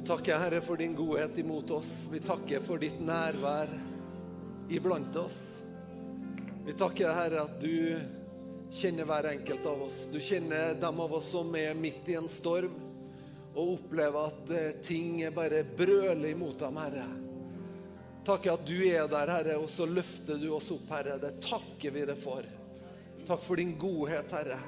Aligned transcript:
Vi 0.00 0.06
takker, 0.06 0.36
Herre, 0.36 0.60
for 0.60 0.76
din 0.76 0.94
godhet 0.96 1.38
imot 1.38 1.70
oss. 1.70 1.88
Vi 2.10 2.18
takker 2.24 2.62
for 2.64 2.80
ditt 2.80 3.02
nærvær 3.04 3.68
iblant 4.72 5.16
oss. 5.20 5.36
Vi 6.64 6.72
takker, 6.72 7.12
Herre, 7.12 7.42
at 7.42 7.58
du 7.60 8.00
kjenner 8.72 9.04
hver 9.04 9.28
enkelt 9.34 9.68
av 9.68 9.82
oss. 9.90 9.98
Du 10.08 10.16
kjenner 10.24 10.72
dem 10.80 11.04
av 11.04 11.18
oss 11.18 11.28
som 11.34 11.52
er 11.52 11.76
midt 11.76 12.08
i 12.08 12.16
en 12.16 12.30
storm 12.32 12.78
og 13.50 13.74
opplever 13.74 14.32
at 14.32 14.54
ting 14.88 15.20
ting 15.20 15.36
bare 15.36 15.60
brøler 15.76 16.32
imot 16.32 16.56
dem, 16.64 16.80
Herre. 16.80 17.06
Takker 18.24 18.56
at 18.56 18.66
du 18.72 18.78
er 18.80 19.04
der, 19.04 19.36
Herre, 19.36 19.60
og 19.60 19.68
så 19.68 19.84
løfter 19.84 20.40
du 20.40 20.48
oss 20.56 20.72
opp, 20.72 20.88
Herre. 20.96 21.20
Det 21.20 21.36
takker 21.44 21.92
vi 21.92 22.08
deg 22.08 22.24
for. 22.24 22.48
Takk 23.28 23.44
for 23.44 23.60
din 23.60 23.76
godhet, 23.76 24.32
Herre. 24.32 24.62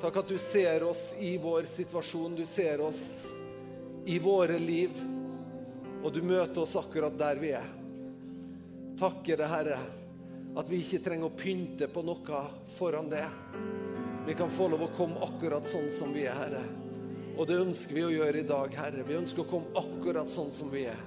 Takk 0.00 0.24
at 0.24 0.32
du 0.32 0.38
ser 0.40 0.88
oss 0.88 1.10
i 1.20 1.36
vår 1.44 1.68
situasjon. 1.76 2.40
Du 2.40 2.46
ser 2.48 2.80
oss 2.80 3.04
i 4.06 4.18
våre 4.22 4.58
liv, 4.58 4.90
og 6.02 6.12
du 6.14 6.22
møter 6.22 6.62
oss 6.62 6.76
akkurat 6.78 7.16
der 7.18 7.40
vi 7.42 7.50
er. 7.58 7.70
Takker 9.00 9.40
det, 9.40 9.48
Herre, 9.50 9.78
at 10.56 10.68
vi 10.70 10.78
ikke 10.80 11.02
trenger 11.04 11.26
å 11.26 11.36
pynte 11.36 11.88
på 11.90 12.04
noe 12.06 12.42
foran 12.76 13.10
det. 13.10 13.24
Vi 14.26 14.36
kan 14.38 14.50
få 14.50 14.68
lov 14.70 14.86
å 14.86 14.92
komme 14.96 15.18
akkurat 15.26 15.66
sånn 15.68 15.90
som 15.94 16.14
vi 16.14 16.22
er, 16.26 16.38
Herre. 16.38 16.62
Og 17.36 17.50
det 17.50 17.58
ønsker 17.60 17.98
vi 17.98 18.06
å 18.06 18.12
gjøre 18.14 18.40
i 18.40 18.46
dag, 18.46 18.78
Herre. 18.78 19.02
Vi 19.04 19.18
ønsker 19.18 19.42
å 19.42 19.50
komme 19.50 19.74
akkurat 19.82 20.30
sånn 20.32 20.54
som 20.54 20.70
vi 20.72 20.86
er. 20.88 21.02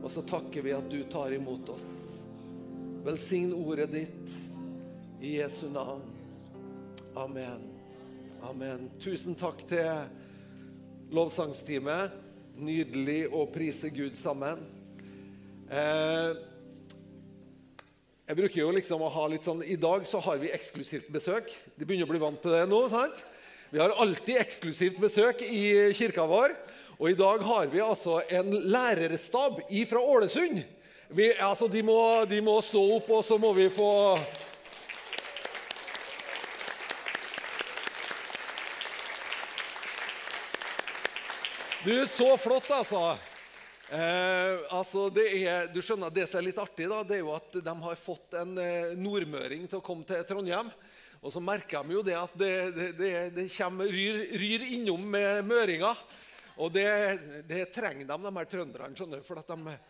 Og 0.00 0.08
så 0.14 0.22
takker 0.24 0.64
vi 0.64 0.72
at 0.72 0.86
du 0.88 1.02
tar 1.10 1.34
imot 1.36 1.68
oss. 1.74 1.90
Velsign 3.04 3.52
ordet 3.56 3.90
ditt 3.92 4.32
i 5.20 5.34
Jesu 5.36 5.66
navn. 5.72 6.06
Amen. 7.18 7.66
Amen. 8.46 8.88
Tusen 9.02 9.36
takk 9.36 9.66
til 9.68 10.06
lovsangsteamet. 11.14 12.14
Nydelig 12.60 13.24
å 13.32 13.46
prise 13.50 13.88
Gud 13.94 14.18
sammen. 14.20 14.62
Eh, 15.70 16.38
jeg 18.30 18.38
bruker 18.38 18.60
jo 18.60 18.72
liksom 18.74 19.02
å 19.02 19.10
ha 19.10 19.26
litt 19.30 19.46
sånn 19.46 19.62
I 19.66 19.76
dag 19.80 20.04
så 20.06 20.20
har 20.22 20.38
vi 20.42 20.52
eksklusivt 20.54 21.08
besøk. 21.10 21.48
De 21.74 21.86
begynner 21.86 22.06
å 22.06 22.12
bli 22.12 22.22
vant 22.22 22.40
til 22.42 22.54
det 22.54 22.66
nå. 22.70 22.84
sant? 22.92 23.24
Vi 23.70 23.78
har 23.78 23.94
alltid 24.02 24.38
eksklusivt 24.42 25.00
besøk 25.02 25.42
i 25.46 25.90
kirka 25.98 26.26
vår. 26.26 26.54
Og 27.00 27.10
i 27.10 27.16
dag 27.18 27.42
har 27.46 27.70
vi 27.72 27.80
altså 27.80 28.18
en 28.28 28.50
lærerstab 28.70 29.62
fra 29.88 30.02
Ålesund. 30.02 30.60
Vi, 31.10 31.30
altså, 31.42 31.66
de, 31.66 31.82
må, 31.82 31.98
de 32.30 32.38
må 32.44 32.58
stå 32.62 32.82
opp, 32.98 33.08
og 33.10 33.24
så 33.26 33.38
må 33.40 33.50
vi 33.56 33.66
få 33.72 33.90
Du, 41.84 42.06
så 42.08 42.36
flott, 42.36 42.66
altså. 42.70 43.16
Eh, 43.88 44.58
altså 44.68 45.06
det, 45.08 45.22
er, 45.40 45.70
du 45.72 45.78
skjønner, 45.80 46.12
det 46.12 46.26
som 46.28 46.36
er 46.36 46.44
litt 46.50 46.60
artig, 46.60 46.84
da, 46.90 46.98
det 47.08 47.16
er 47.16 47.22
jo 47.22 47.32
at 47.32 47.56
de 47.56 47.72
har 47.86 47.96
fått 47.96 48.36
en 48.36 48.52
eh, 48.60 48.92
nordmøring 49.00 49.64
til 49.64 49.80
å 49.80 49.86
komme 49.86 50.04
til 50.04 50.20
Trondheim. 50.28 50.68
Og 51.24 51.32
så 51.32 51.40
merker 51.40 51.88
de 51.88 51.96
jo 51.96 52.04
det 52.04 52.18
at 52.20 52.36
det, 52.36 52.52
det, 53.00 53.10
det 53.32 53.48
kommer 53.54 53.88
ryr, 53.88 54.20
ryr, 54.42 54.68
innom 54.76 55.08
med 55.16 55.40
møringer. 55.48 56.04
Og 56.60 56.68
det, 56.76 56.86
trenger 57.72 58.04
de, 58.04 58.12
de 58.28 58.36
her 58.36 58.52
trønderne. 58.52 58.92
skjønner 59.00 59.24
du, 59.24 59.28
for 59.32 59.40
at 59.40 59.48
de, 59.48 59.80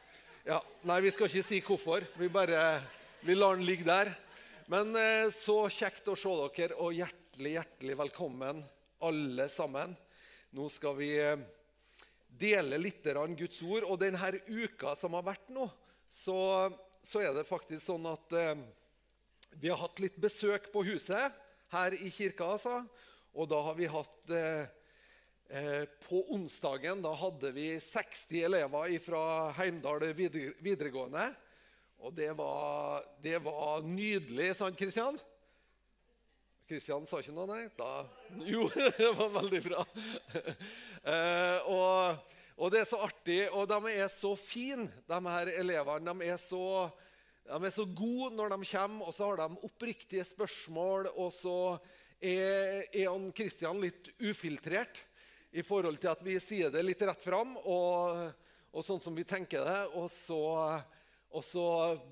ja, 0.46 0.62
Nei, 0.86 1.02
vi 1.02 1.10
skal 1.10 1.26
ikke 1.26 1.48
si 1.50 1.62
hvorfor. 1.66 2.06
Vi 2.22 2.30
bare 2.30 2.64
vi 3.26 3.34
lar 3.34 3.58
den 3.58 3.66
ligge 3.66 3.90
der. 3.90 4.14
Men 4.70 4.94
eh, 4.94 5.26
så 5.34 5.64
kjekt 5.66 6.06
å 6.06 6.14
se 6.14 6.40
dere, 6.54 6.78
og 6.78 6.94
hjertelig, 6.94 7.58
hjertelig 7.58 8.02
velkommen 8.06 8.62
alle 9.02 9.50
sammen. 9.50 9.98
Nå 10.54 10.70
skal 10.70 10.94
vi 11.02 11.16
eh, 11.18 11.40
dele 12.38 12.78
litt 12.78 13.04
Guds 13.04 13.62
ord. 13.62 13.84
Og 13.84 13.98
denne 14.00 14.32
uka 14.46 14.94
som 14.96 15.14
har 15.18 15.26
vært 15.26 15.48
nå, 15.52 15.68
så, 16.06 16.70
så 17.02 17.22
er 17.22 17.34
det 17.34 17.48
faktisk 17.48 17.84
sånn 17.86 18.06
at 18.10 18.32
eh, 18.36 18.56
vi 19.60 19.70
har 19.70 19.80
hatt 19.80 20.00
litt 20.02 20.18
besøk 20.20 20.70
på 20.72 20.84
huset 20.86 21.32
her 21.72 21.96
i 21.98 22.10
kirka. 22.10 22.52
Altså. 22.56 22.82
Og 23.34 23.48
da 23.50 23.60
har 23.62 23.78
vi 23.78 23.90
hatt 23.90 24.30
eh, 24.34 24.66
eh 25.50 25.84
På 26.06 26.22
onsdagen 26.34 27.02
da 27.02 27.12
hadde 27.14 27.50
vi 27.52 27.80
60 27.80 28.44
elever 28.44 28.98
fra 29.02 29.50
Heimdal 29.58 30.06
videregående. 30.14 31.30
Og 32.00 32.14
det 32.14 32.32
var, 32.32 33.04
det 33.20 33.38
var 33.44 33.82
nydelig, 33.84 34.54
sant, 34.56 34.78
Kristian? 34.78 35.18
Kristian 36.70 37.06
sa 37.08 37.18
ikke 37.18 37.34
noe, 37.34 37.48
nei? 37.50 37.64
Da, 37.74 38.04
jo, 38.52 38.68
det 38.70 39.10
var 39.18 39.36
veldig 39.40 39.64
bra. 39.66 39.84
Eh, 41.00 41.68
og, 41.72 42.34
og, 42.58 42.66
det 42.68 42.82
er 42.82 42.88
så 42.90 42.98
artig, 43.06 43.38
og 43.56 43.62
de 43.70 43.92
er 43.94 44.10
så 44.12 44.34
fine, 44.36 44.84
de 45.08 45.20
her 45.32 45.48
elevene. 45.62 46.12
De 46.12 46.26
er 46.28 46.36
så, 46.42 46.90
de 47.46 47.56
er 47.56 47.72
så 47.72 47.86
gode 47.88 48.34
når 48.36 48.52
de 48.52 48.68
kommer, 48.68 49.08
og 49.08 49.16
så 49.16 49.30
har 49.30 49.40
de 49.40 49.64
oppriktige 49.64 50.26
spørsmål. 50.28 51.08
Og 51.14 51.32
så 51.38 51.56
er, 52.20 52.84
er 52.92 53.24
Kristian 53.32 53.80
litt 53.80 54.12
ufiltrert 54.20 55.00
i 55.56 55.64
forhold 55.64 55.96
til 56.04 56.12
at 56.12 56.20
vi 56.28 56.36
sier 56.36 56.68
det 56.68 56.84
litt 56.84 57.08
rett 57.08 57.24
fram, 57.24 57.56
og, 57.64 58.20
og 58.76 58.84
sånn 58.84 59.00
som 59.00 59.16
vi 59.16 59.24
tenker 59.24 59.64
det. 59.64 59.80
Og 59.96 60.12
så, 60.12 60.44
og 61.32 61.48
så 61.48 61.66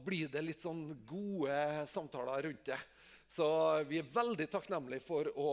blir 0.09 0.33
det 0.33 0.47
litt 0.49 0.65
sånn 0.65 0.87
gode 1.05 1.61
samtaler 1.93 2.49
rundt 2.49 2.73
det. 2.73 2.81
Så 3.29 3.47
vi 3.89 4.01
er 4.01 4.13
veldig 4.13 4.49
takknemlige 4.51 5.05
for 5.05 5.29
å 5.37 5.51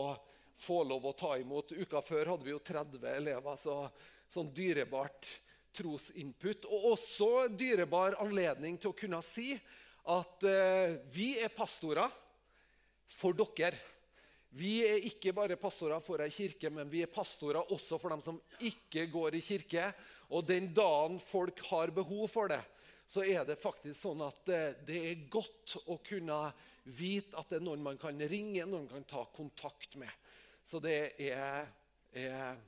få 0.56 0.82
lov 0.88 1.06
å 1.06 1.16
ta 1.16 1.34
imot. 1.38 1.74
Uka 1.76 2.00
før 2.02 2.32
hadde 2.32 2.46
vi 2.46 2.54
jo 2.54 2.62
30 2.64 3.04
elever, 3.12 3.58
så 3.60 3.84
sånn 4.32 4.52
dyrebart 4.56 5.28
trosinput. 5.76 6.64
Og 6.70 6.92
også 6.94 7.48
dyrebar 7.52 8.16
anledning 8.22 8.78
til 8.80 8.92
å 8.92 8.96
kunne 8.96 9.20
si 9.26 9.52
at 10.06 10.46
eh, 10.46 10.96
vi 11.12 11.34
er 11.42 11.52
pastorer 11.52 12.12
for 13.16 13.36
dere. 13.36 13.76
Vi 14.56 14.78
er 14.86 15.04
ikke 15.04 15.34
bare 15.36 15.58
pastorer 15.60 16.00
for 16.00 16.22
ei 16.24 16.30
kirke, 16.32 16.70
men 16.72 16.88
vi 16.88 17.02
er 17.04 17.12
pastorer 17.12 17.74
også 17.74 17.98
for 18.00 18.14
dem 18.14 18.22
som 18.24 18.38
ikke 18.64 19.04
går 19.12 19.36
i 19.36 19.42
kirke. 19.44 19.90
Og 20.32 20.46
den 20.48 20.70
dagen 20.74 21.18
folk 21.20 21.60
har 21.68 21.92
behov 21.94 22.30
for 22.32 22.48
det, 22.50 22.62
så 23.06 23.22
er 23.22 23.44
det 23.46 23.58
faktisk 23.60 24.00
sånn 24.00 24.24
at 24.24 24.48
eh, 24.48 24.78
det 24.86 25.02
er 25.10 25.28
godt 25.30 25.76
å 25.84 26.00
kunne 26.06 26.40
Vite 26.86 27.34
at 27.38 27.50
det 27.50 27.58
er 27.58 27.66
noen 27.66 27.82
man 27.82 27.98
kan 27.98 28.20
ringe, 28.30 28.62
noen 28.62 28.86
man 28.86 28.92
kan 28.92 29.06
ta 29.10 29.24
kontakt 29.34 29.98
med. 29.98 30.10
Så 30.66 30.78
det 30.82 31.16
er, 31.22 31.66
er 32.14 32.58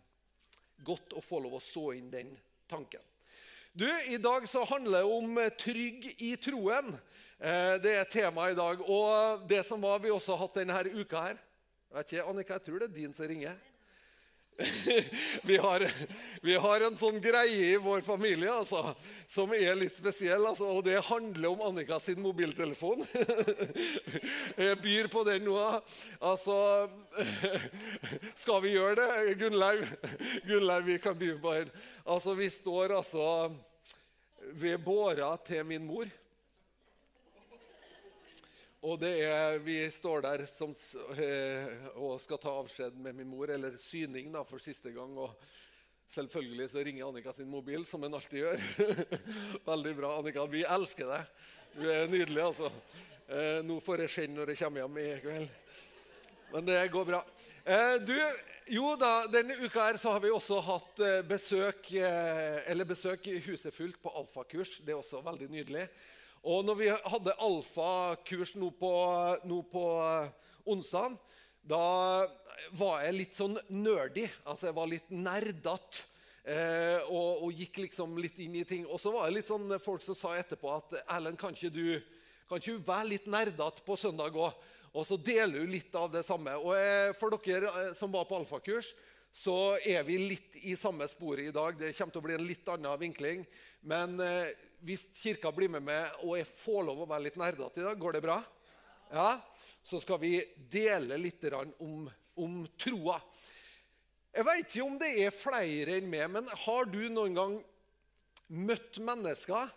godt 0.86 1.14
å 1.14 1.22
få 1.22 1.40
lov 1.44 1.58
å 1.58 1.62
så 1.62 1.92
inn 1.98 2.10
den 2.10 2.34
tanken. 2.70 3.02
Du, 3.78 3.86
I 3.86 4.18
dag 4.18 4.46
så 4.50 4.64
handler 4.66 5.04
det 5.04 5.18
om 5.18 5.42
trygg 5.60 6.08
i 6.24 6.32
troen. 6.42 6.94
Eh, 7.38 7.74
det 7.82 7.94
er 7.94 8.10
temaet 8.10 8.56
i 8.56 8.58
dag. 8.58 8.82
Og 8.82 9.44
det 9.50 9.62
som 9.66 9.82
var 9.82 10.00
vi 10.02 10.10
også 10.10 10.34
har 10.34 10.46
hatt 10.46 10.58
denne 10.58 10.82
uka 10.98 11.28
her 11.28 11.44
vet 11.94 12.12
ikke, 12.12 12.26
Annika, 12.28 12.58
jeg 12.58 12.66
tror 12.66 12.82
det 12.82 12.88
er 12.90 12.96
din 12.96 13.14
som 13.16 13.28
ringer. 13.28 13.67
vi, 15.42 15.56
har, 15.56 15.84
vi, 16.42 16.54
har, 16.54 16.82
en 16.82 16.96
sånn 16.98 17.20
greie 17.22 17.74
i 17.74 17.76
vår 17.78 18.00
familie 18.02 18.50
altså, 18.50 18.94
som 19.30 19.52
er 19.54 19.76
litt 19.78 19.94
spesiell. 19.94 20.42
Altså, 20.50 20.66
og 20.66 20.82
det 20.86 20.98
handler 21.06 21.52
om 21.52 21.62
Annika 21.68 22.00
sin 22.02 22.18
mobiltelefon. 22.24 23.04
Jeg 24.58 24.80
byr 24.82 25.10
på 25.12 25.22
den 25.28 25.46
nå. 25.46 25.58
Altså 26.18 26.58
Skal 28.42 28.62
vi 28.64 28.74
gjøre 28.74 28.98
det? 28.98 29.38
Gunnleiv, 29.44 29.86
Gunnleiv 30.48 30.90
vi 30.90 30.98
kan 31.02 31.18
by 31.18 31.32
på 31.38 31.54
den. 31.60 31.70
Altså, 32.02 32.34
vi 32.34 32.50
står 32.50 32.96
altså 32.98 33.28
ved 34.58 34.82
båra 34.82 35.36
til 35.46 35.62
min 35.70 35.86
mor. 35.86 36.10
Og 38.86 39.02
er, 39.02 39.56
vi 39.58 39.80
står 39.90 40.22
der 40.22 40.44
som, 40.54 40.70
eh, 41.18 41.72
og 41.98 42.20
skal 42.22 42.38
ta 42.38 42.52
avskjed 42.60 42.94
med 43.02 43.16
min 43.18 43.26
mor, 43.26 43.50
eller 43.50 43.74
syning 43.82 44.30
da, 44.30 44.44
for 44.46 44.62
siste 44.62 44.92
gang. 44.94 45.16
og 45.18 45.34
Selvfølgelig 46.14 46.70
så 46.70 46.84
ringer 46.86 47.08
Annika 47.08 47.32
sin 47.34 47.50
mobil, 47.50 47.82
som 47.84 48.02
hun 48.02 48.14
alltid 48.14 48.38
gjør. 48.38 48.60
Veldig 49.70 49.94
bra, 49.98 50.12
Annika. 50.20 50.44
Vi 50.46 50.62
elsker 50.62 51.10
deg. 51.10 51.32
Du 51.74 51.88
er 51.90 52.06
nydelig, 52.06 52.38
altså. 52.40 52.70
Eh, 53.28 53.58
nå 53.66 53.80
får 53.82 54.04
jeg 54.04 54.12
skjenn 54.14 54.38
når 54.38 54.54
jeg 54.54 54.60
kommer 54.62 54.84
hjem 54.84 55.00
i 55.02 55.08
kveld. 55.24 55.50
Men 56.52 56.68
det 56.70 56.78
går 56.94 57.08
bra. 57.10 57.24
Eh, 57.66 57.96
du, 58.06 58.14
jo 58.78 58.92
da, 59.00 59.10
Denne 59.26 59.58
uka 59.58 59.88
her 59.88 59.98
så 59.98 60.14
har 60.14 60.22
vi 60.22 60.30
også 60.32 60.62
hatt 60.64 61.02
eh, 61.02 61.18
besøk, 61.26 61.90
eller 61.98 62.88
besøk 62.88 63.26
i 63.26 63.40
huset 63.50 63.74
fullt 63.74 63.98
på 64.00 64.14
alfakurs. 64.22 64.78
Det 64.86 64.94
er 64.94 65.02
også 65.02 65.20
veldig 65.26 65.50
nydelig. 65.50 65.88
Og 66.46 66.62
når 66.66 66.78
vi 66.78 66.90
hadde 66.90 67.38
alfakurs 67.42 68.54
nå 68.58 68.70
på, 68.78 68.92
nå 69.48 69.62
på 69.72 69.86
eh, 70.04 70.52
onsdag, 70.70 71.16
da 71.68 71.82
var 72.78 73.02
jeg 73.04 73.16
litt 73.16 73.34
sånn 73.36 73.58
nerdy. 73.70 74.26
Altså 74.46 74.68
jeg 74.68 74.76
var 74.78 74.90
litt 74.90 75.10
nerdete. 75.12 76.04
Eh, 76.48 77.02
og, 77.12 77.42
og, 77.44 77.50
gikk 77.52 77.82
liksom 77.82 78.16
litt 78.22 78.38
inn 78.40 78.56
i 78.56 78.64
ting. 78.68 78.86
Og 78.88 79.00
så 79.02 79.12
var 79.12 79.28
det 79.28 79.40
litt 79.40 79.50
sånn 79.50 79.68
folk 79.82 80.04
som 80.04 80.16
sa 80.16 80.32
etterpå 80.38 80.70
at 80.72 80.96
Erlend, 81.04 81.36
kan 81.40 81.52
ikke 81.52 81.74
du, 81.74 81.98
kan 82.48 82.62
ikke 82.62 82.78
være 82.86 83.10
litt 83.10 83.28
nerdete 83.28 83.84
på 83.84 83.98
søndag 84.00 84.38
òg? 84.38 84.56
Og 84.96 85.04
så 85.04 85.18
deler 85.20 85.60
du 85.60 85.74
litt 85.74 85.92
av 85.98 86.08
det 86.14 86.24
samme. 86.24 86.54
Og 86.56 86.72
for 87.18 87.36
dere 87.44 87.68
eh, 87.68 87.92
som 87.98 88.14
var 88.14 88.28
på 88.30 88.38
alfakurs, 88.40 88.94
så 89.34 89.76
er 89.84 90.06
vi 90.08 90.16
litt 90.22 90.56
i 90.64 90.72
samme 90.78 91.06
sporet 91.10 91.50
i 91.50 91.54
dag. 91.54 91.76
Det 91.76 91.92
kommer 91.98 92.14
til 92.14 92.22
å 92.22 92.26
bli 92.26 92.38
en 92.38 92.48
litt 92.48 92.70
annen 92.72 93.02
vinkling. 93.02 93.44
Men 93.86 94.16
eh, 94.24 94.54
hvis 94.84 95.04
Kirka 95.18 95.50
blir 95.54 95.70
med 95.72 95.84
meg 95.86 96.22
og 96.24 96.36
jeg 96.38 96.48
får 96.60 96.84
lov 96.86 97.02
å 97.02 97.08
være 97.10 97.26
litt 97.26 97.38
nerdete 97.40 97.82
i 97.82 97.86
dag, 97.86 97.98
går 97.98 98.18
det 98.18 98.24
bra? 98.24 98.38
Ja, 99.12 99.40
Så 99.82 100.00
skal 100.02 100.18
vi 100.20 100.32
dele 100.70 101.16
litt 101.16 101.44
om, 101.80 102.08
om 102.36 102.56
troa. 102.76 103.16
Jeg 104.34 104.44
veit 104.44 104.66
ikke 104.68 104.84
om 104.84 104.98
det 105.00 105.08
er 105.22 105.32
flere 105.32 105.96
enn 105.96 106.10
meg, 106.10 106.26
men 106.30 106.50
har 106.66 106.90
du 106.90 107.00
noen 107.08 107.36
gang 107.38 107.54
møtt 108.48 108.98
mennesker 109.00 109.72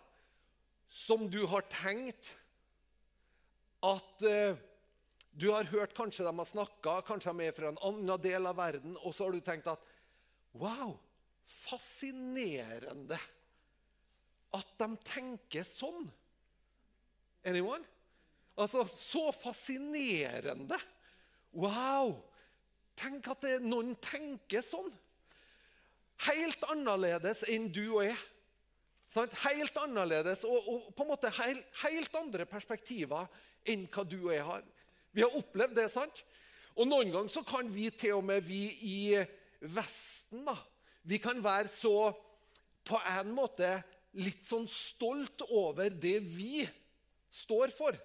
som 0.92 1.24
du 1.32 1.40
har 1.48 1.64
tenkt 1.72 2.28
at 3.82 4.26
eh, 4.28 4.58
du 5.32 5.48
har 5.50 5.70
hørt 5.72 5.96
kanskje 5.96 6.26
de 6.26 6.32
har 6.36 6.48
snakka, 6.48 7.00
kanskje 7.08 7.32
de 7.32 7.48
er 7.48 7.56
fra 7.56 7.72
en 7.72 7.80
annen 7.88 8.20
del 8.22 8.46
av 8.46 8.58
verden, 8.60 8.98
og 9.00 9.16
så 9.16 9.26
har 9.26 9.34
du 9.34 9.40
tenkt 9.44 9.70
at 9.72 9.90
Wow, 10.52 10.98
fascinerende 11.48 13.16
at 14.56 14.74
de 14.80 14.88
tenker 15.08 15.66
sånn. 15.66 16.06
Anyone? 17.48 17.84
Altså, 18.58 18.84
så 18.86 19.30
fascinerende. 19.34 20.78
Wow! 21.56 22.18
Tenk 22.98 23.30
at 23.32 23.40
det, 23.44 23.54
noen 23.64 23.94
tenker 24.04 24.64
sånn. 24.64 24.90
Helt 26.28 26.62
annerledes 26.70 27.42
enn 27.50 27.70
du 27.72 27.84
og 27.96 28.04
jeg. 28.06 28.18
Sant? 29.12 29.34
Helt 29.44 29.76
annerledes 29.82 30.44
og, 30.48 30.68
og 30.68 30.92
på 30.96 31.04
en 31.04 31.10
måte 31.10 31.32
helt, 31.40 31.64
helt 31.82 32.14
andre 32.16 32.46
perspektiver 32.48 33.26
enn 33.68 33.88
hva 33.92 34.04
du 34.08 34.18
og 34.22 34.32
jeg 34.32 34.44
har. 34.46 34.62
Vi 35.12 35.24
har 35.24 35.34
opplevd 35.36 35.76
det, 35.76 35.88
sant? 35.92 36.22
Og 36.72 36.88
noen 36.88 37.10
ganger 37.12 37.32
så 37.32 37.42
kan 37.44 37.68
vi 37.72 37.90
til 37.92 38.16
og 38.20 38.24
med, 38.24 38.44
vi 38.46 38.64
i 38.88 38.98
Vesten, 39.62 40.46
da 40.46 40.56
Vi 41.04 41.18
kan 41.18 41.42
være 41.44 41.68
så 41.68 42.12
på 42.86 42.98
en 42.98 43.34
måte 43.34 43.68
litt 44.18 44.42
sånn 44.44 44.66
stolt 44.68 45.44
over 45.48 45.92
det 45.92 46.18
vi 46.24 46.62
står 47.32 47.72
for. 47.74 47.96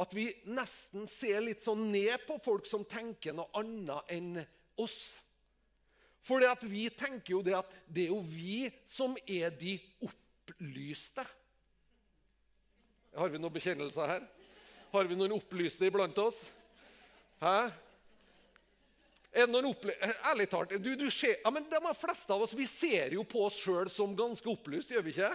At 0.00 0.14
vi 0.16 0.30
nesten 0.48 1.04
ser 1.10 1.42
litt 1.44 1.60
sånn 1.64 1.90
ned 1.92 2.24
på 2.24 2.38
folk 2.40 2.68
som 2.68 2.86
tenker 2.88 3.36
noe 3.36 3.50
annet 3.60 4.14
enn 4.14 4.32
oss. 4.80 4.96
For 6.24 6.44
vi 6.64 6.86
tenker 6.94 7.34
jo 7.34 7.42
det 7.44 7.56
at 7.58 7.70
det 7.90 8.06
er 8.06 8.14
jo 8.14 8.22
vi 8.24 8.70
som 8.88 9.16
er 9.26 9.52
de 9.58 9.76
opplyste. 10.06 11.24
Har 13.12 13.28
vi 13.28 13.40
noen 13.42 13.52
bekjennelser 13.52 14.14
her? 14.14 14.28
Har 14.92 15.08
vi 15.08 15.18
noen 15.18 15.34
opplyste 15.36 15.88
iblant 15.88 16.16
oss? 16.22 16.38
Hæ? 17.42 17.68
Er 19.32 19.48
noen 19.48 19.70
Ærlig 20.28 20.48
talt, 20.52 20.74
du, 20.76 20.90
du 20.96 21.08
ser, 21.10 21.38
ja, 21.40 21.50
men 21.50 21.64
de 21.70 21.80
fleste 21.96 22.34
av 22.34 22.44
oss 22.44 22.52
vi 22.56 22.66
ser 22.68 23.14
jo 23.16 23.24
på 23.24 23.46
oss 23.46 23.56
sjøl 23.62 23.88
som 23.90 24.12
ganske 24.16 24.48
opplyst, 24.52 24.92
gjør 24.92 25.06
vi 25.06 25.14
ikke? 25.14 25.32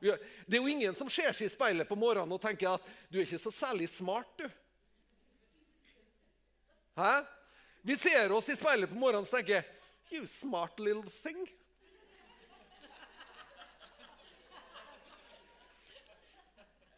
Det 0.00 0.56
er 0.56 0.60
jo 0.60 0.72
ingen 0.72 0.96
som 0.96 1.08
ser 1.12 1.32
seg 1.36 1.48
i 1.48 1.52
speilet 1.52 1.88
på 1.88 1.98
morgenen 1.98 2.32
og 2.36 2.40
tenker 2.40 2.76
at 2.76 2.88
du 3.08 3.18
er 3.18 3.26
ikke 3.26 3.40
så 3.40 3.52
særlig 3.52 3.88
smart, 3.92 4.28
du. 4.40 4.46
Hæ? 6.96 7.12
Vi 7.86 7.96
ser 8.00 8.32
oss 8.32 8.48
i 8.48 8.56
speilet 8.56 8.90
på 8.90 8.98
morgenen 8.98 9.28
og 9.28 9.32
tenker 9.32 9.64
You 10.12 10.26
smart 10.30 10.78
little 10.78 11.10
thing. 11.10 11.48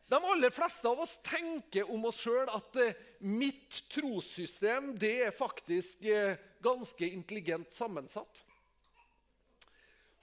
De 0.09 0.25
aller 0.25 0.51
fleste 0.51 0.89
av 0.89 1.01
oss 1.01 1.19
tenker 1.23 1.91
om 1.93 2.07
oss 2.09 2.23
sjøl 2.23 2.49
at 2.49 2.77
eh, 2.81 2.97
mitt 3.29 3.83
trossystem 3.93 4.95
det 4.97 5.13
er 5.27 5.35
faktisk 5.37 6.07
eh, 6.09 6.39
ganske 6.65 7.11
intelligent 7.13 7.75
sammensatt. 7.77 8.41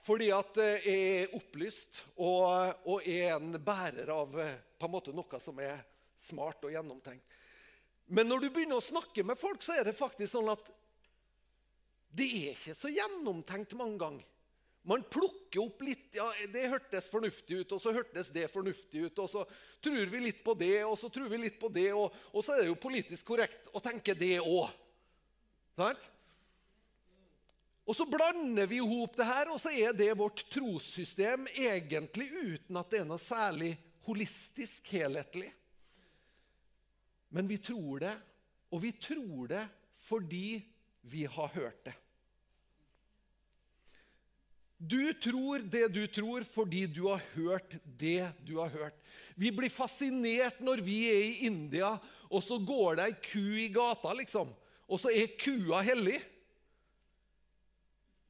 Fordi 0.02 0.32
at 0.34 0.58
eh, 0.58 0.88
jeg 0.90 1.12
er 1.20 1.36
opplyst 1.38 2.02
og, 2.16 2.82
og 2.90 3.06
er 3.06 3.36
en 3.36 3.54
bærer 3.62 4.10
av 4.10 4.34
på 4.34 4.88
en 4.88 4.94
måte 4.96 5.14
noe 5.14 5.40
som 5.42 5.62
er 5.62 5.78
smart 6.18 6.66
og 6.66 6.74
gjennomtenkt. 6.74 7.38
Men 8.10 8.26
når 8.30 8.42
du 8.42 8.50
begynner 8.50 8.82
å 8.82 8.88
snakke 8.88 9.22
med 9.26 9.38
folk, 9.38 9.62
så 9.62 9.78
er 9.78 9.86
det 9.86 9.94
faktisk 9.98 10.34
sånn 10.34 10.50
at 10.50 10.66
det 12.16 12.26
er 12.26 12.52
ikke 12.56 12.74
så 12.74 12.90
gjennomtenkt 12.90 13.78
mange 13.78 13.98
ganger. 14.02 14.26
Man 14.86 15.02
plukker 15.10 15.64
opp 15.64 15.80
litt 15.82 16.14
ja, 16.14 16.26
Det 16.52 16.68
hørtes 16.70 17.08
fornuftig 17.10 17.62
ut, 17.62 17.72
og 17.74 17.80
så 17.82 17.94
hørtes 17.96 18.28
det 18.34 18.46
fornuftig 18.52 19.08
ut. 19.08 19.22
Og 19.24 19.30
så 19.32 19.42
tror 19.82 20.12
vi 20.12 20.20
litt 20.28 20.44
på 20.46 20.54
det, 20.58 20.78
og 20.86 20.94
så 21.00 21.10
tror 21.12 21.30
vi 21.32 21.40
litt 21.42 21.58
på 21.58 21.70
det, 21.74 21.88
og, 21.96 22.14
og 22.30 22.44
så 22.46 22.54
er 22.54 22.62
det 22.62 22.70
jo 22.70 22.78
politisk 22.78 23.26
korrekt 23.26 23.66
å 23.74 23.82
tenke 23.82 24.14
det 24.14 24.36
òg. 24.44 24.70
Og 27.86 27.94
så 27.94 28.06
blander 28.10 28.66
vi 28.70 28.80
i 28.80 28.86
hop 28.86 29.18
det 29.18 29.26
her, 29.26 29.50
og 29.50 29.60
så 29.62 29.70
er 29.70 29.92
det 29.94 30.08
vårt 30.18 30.42
trossystem 30.50 31.46
egentlig 31.52 32.30
uten 32.34 32.78
at 32.80 32.90
det 32.90 33.02
er 33.02 33.10
noe 33.10 33.22
særlig 33.22 33.74
holistisk, 34.06 34.86
helhetlig. 34.94 35.52
Men 37.34 37.46
vi 37.50 37.58
tror 37.62 38.02
det, 38.06 38.14
og 38.70 38.82
vi 38.82 38.94
tror 38.98 39.50
det 39.50 39.62
fordi 40.06 40.58
vi 41.06 41.26
har 41.30 41.54
hørt 41.54 41.84
det. 41.86 41.94
Du 44.76 45.12
tror 45.16 45.64
det 45.64 45.88
du 45.94 46.04
tror 46.12 46.44
fordi 46.44 46.84
du 46.86 47.06
har 47.08 47.22
hørt 47.34 47.78
det 47.84 48.28
du 48.44 48.58
har 48.60 48.68
hørt. 48.68 48.96
Vi 49.36 49.50
blir 49.52 49.72
fascinert 49.72 50.60
når 50.64 50.82
vi 50.84 50.98
er 51.08 51.22
i 51.24 51.46
India, 51.48 51.94
og 52.28 52.42
så 52.44 52.58
går 52.60 52.98
det 52.98 53.06
ei 53.06 53.16
ku 53.24 53.44
i 53.60 53.68
gata, 53.72 54.12
liksom. 54.16 54.52
Og 54.86 55.00
så 55.00 55.12
er 55.12 55.32
kua 55.40 55.80
hellig. 55.84 56.18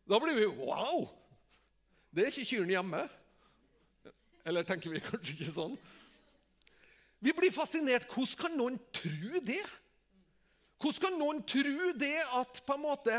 Da 0.06 0.18
blir 0.22 0.38
vi 0.38 0.46
Wow! 0.62 1.08
Det 2.14 2.24
er 2.24 2.30
ikke 2.32 2.48
kyrne 2.48 2.72
hjemme. 2.72 3.02
Eller 4.46 4.64
tenker 4.64 4.92
vi 4.94 5.02
kanskje 5.04 5.34
ikke 5.34 5.52
sånn? 5.52 5.74
Vi 7.20 7.34
blir 7.34 7.52
fascinert. 7.52 8.06
Hvordan 8.08 8.38
kan 8.40 8.54
noen 8.56 8.78
tro 8.94 9.42
det? 9.44 9.64
Hvordan 10.80 11.02
kan 11.02 11.18
noen 11.18 11.42
tro 11.48 11.90
det 11.98 12.16
at 12.38 12.62
på 12.64 12.76
en 12.76 12.84
måte 12.84 13.18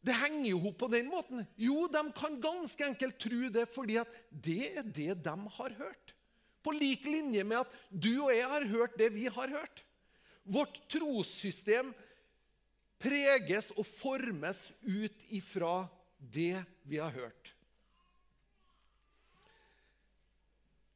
det 0.00 0.16
henger 0.16 0.54
jo 0.54 0.72
på 0.72 0.88
den 0.88 1.10
måten. 1.12 1.42
Jo, 1.60 1.84
de 1.92 2.02
kan 2.16 2.38
ganske 2.40 2.86
enkelt 2.86 3.18
tro 3.20 3.50
det 3.52 3.66
fordi 3.68 3.98
det 4.30 4.62
er 4.70 4.86
det 4.86 5.14
de 5.26 5.36
har 5.58 5.76
hørt. 5.76 6.14
På 6.64 6.72
lik 6.76 7.04
linje 7.04 7.44
med 7.44 7.62
at 7.62 7.78
du 7.88 8.12
og 8.22 8.32
jeg 8.32 8.48
har 8.48 8.68
hørt 8.72 8.96
det 9.00 9.10
vi 9.12 9.28
har 9.28 9.52
hørt. 9.52 9.84
Vårt 10.44 10.80
trossystem 10.92 11.92
preges 13.00 13.70
og 13.76 13.86
formes 13.88 14.60
ut 14.80 15.24
ifra 15.32 15.84
det 16.18 16.60
vi 16.88 17.00
har 17.00 17.12
hørt. 17.12 17.54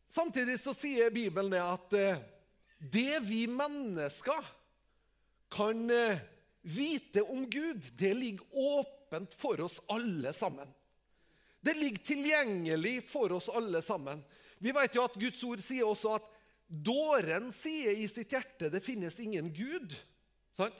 Samtidig 0.08 0.60
så 0.62 0.72
sier 0.76 1.12
Bibelen 1.12 1.50
det 1.52 1.62
at 1.64 1.96
eh, 1.98 2.20
det 2.78 3.18
vi 3.24 3.44
mennesker 3.50 4.52
kan 5.54 5.80
eh, 5.90 6.20
vite 6.64 7.22
om 7.22 7.44
Gud, 7.50 7.82
det 7.98 8.14
ligger 8.14 8.44
åpent 8.52 9.03
for 9.38 9.60
oss 9.64 9.80
alle 9.92 10.32
sammen. 10.36 10.70
Det 11.64 11.74
ligger 11.78 12.04
tilgjengelig 12.04 12.98
for 13.08 13.32
oss 13.32 13.48
alle 13.48 13.80
sammen. 13.82 14.20
Vi 14.58 14.72
vet 14.72 14.96
jo 14.96 15.04
at 15.04 15.16
Guds 15.20 15.42
ord 15.46 15.62
sier 15.64 15.88
også 15.88 16.16
at 16.18 16.26
dåren 16.68 17.50
sier 17.54 17.96
i 17.96 18.06
sitt 18.08 18.32
hjerte 18.32 18.70
det 18.72 18.82
finnes 18.84 19.16
ingen 19.20 19.50
Gud. 19.54 19.94
Sant? 20.56 20.76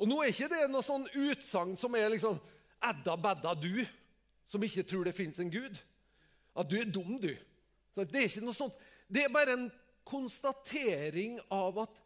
Og 0.00 0.08
Nå 0.08 0.20
er 0.22 0.32
ikke 0.32 0.50
det 0.52 0.64
noe 0.70 0.84
sånn 0.84 1.06
utsagn 1.12 1.76
som 1.80 1.96
er 1.98 2.12
liksom 2.12 2.38
Edda 2.80 3.16
bedda 3.20 3.52
du, 3.60 3.82
som 4.48 4.62
ikke 4.64 4.86
tror 4.88 5.04
det 5.04 5.16
finnes 5.16 5.38
en 5.42 5.52
Gud. 5.52 5.74
At 6.56 6.70
du 6.70 6.78
er 6.80 6.88
dum, 6.88 7.18
du. 7.20 7.32
Det 7.94 8.06
er 8.08 8.28
ikke 8.30 8.44
noe 8.44 8.56
sånt. 8.56 8.76
Det 9.10 9.26
er 9.26 9.34
bare 9.34 9.56
en 9.58 9.66
konstatering 10.08 11.36
av 11.52 11.82
at 11.84 12.00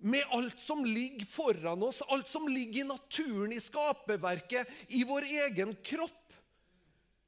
med 0.00 0.24
alt 0.30 0.60
som 0.60 0.84
ligger 0.84 1.26
foran 1.26 1.82
oss, 1.82 2.02
alt 2.02 2.28
som 2.28 2.48
ligger 2.48 2.80
i 2.80 2.88
naturen, 2.88 3.52
i 3.52 3.60
skaperverket, 3.60 4.68
i 4.88 5.04
vår 5.04 5.22
egen 5.22 5.74
kropp, 5.84 6.32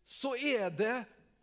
så 0.08 0.34
er 0.36 0.70
det 0.76 0.94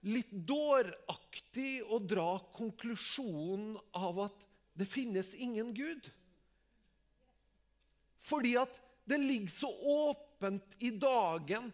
litt 0.09 0.31
dåraktig 0.31 1.81
å 1.91 1.99
dra 1.99 2.39
konklusjonen 2.55 3.77
av 3.97 4.23
at 4.29 4.45
det 4.79 4.87
finnes 4.87 5.33
ingen 5.35 5.73
Gud. 5.75 6.07
Fordi 8.23 8.55
at 8.61 8.73
det 9.09 9.19
ligger 9.21 9.51
så 9.51 9.69
åpent 9.69 10.77
i 10.85 10.91
dagen 10.95 11.71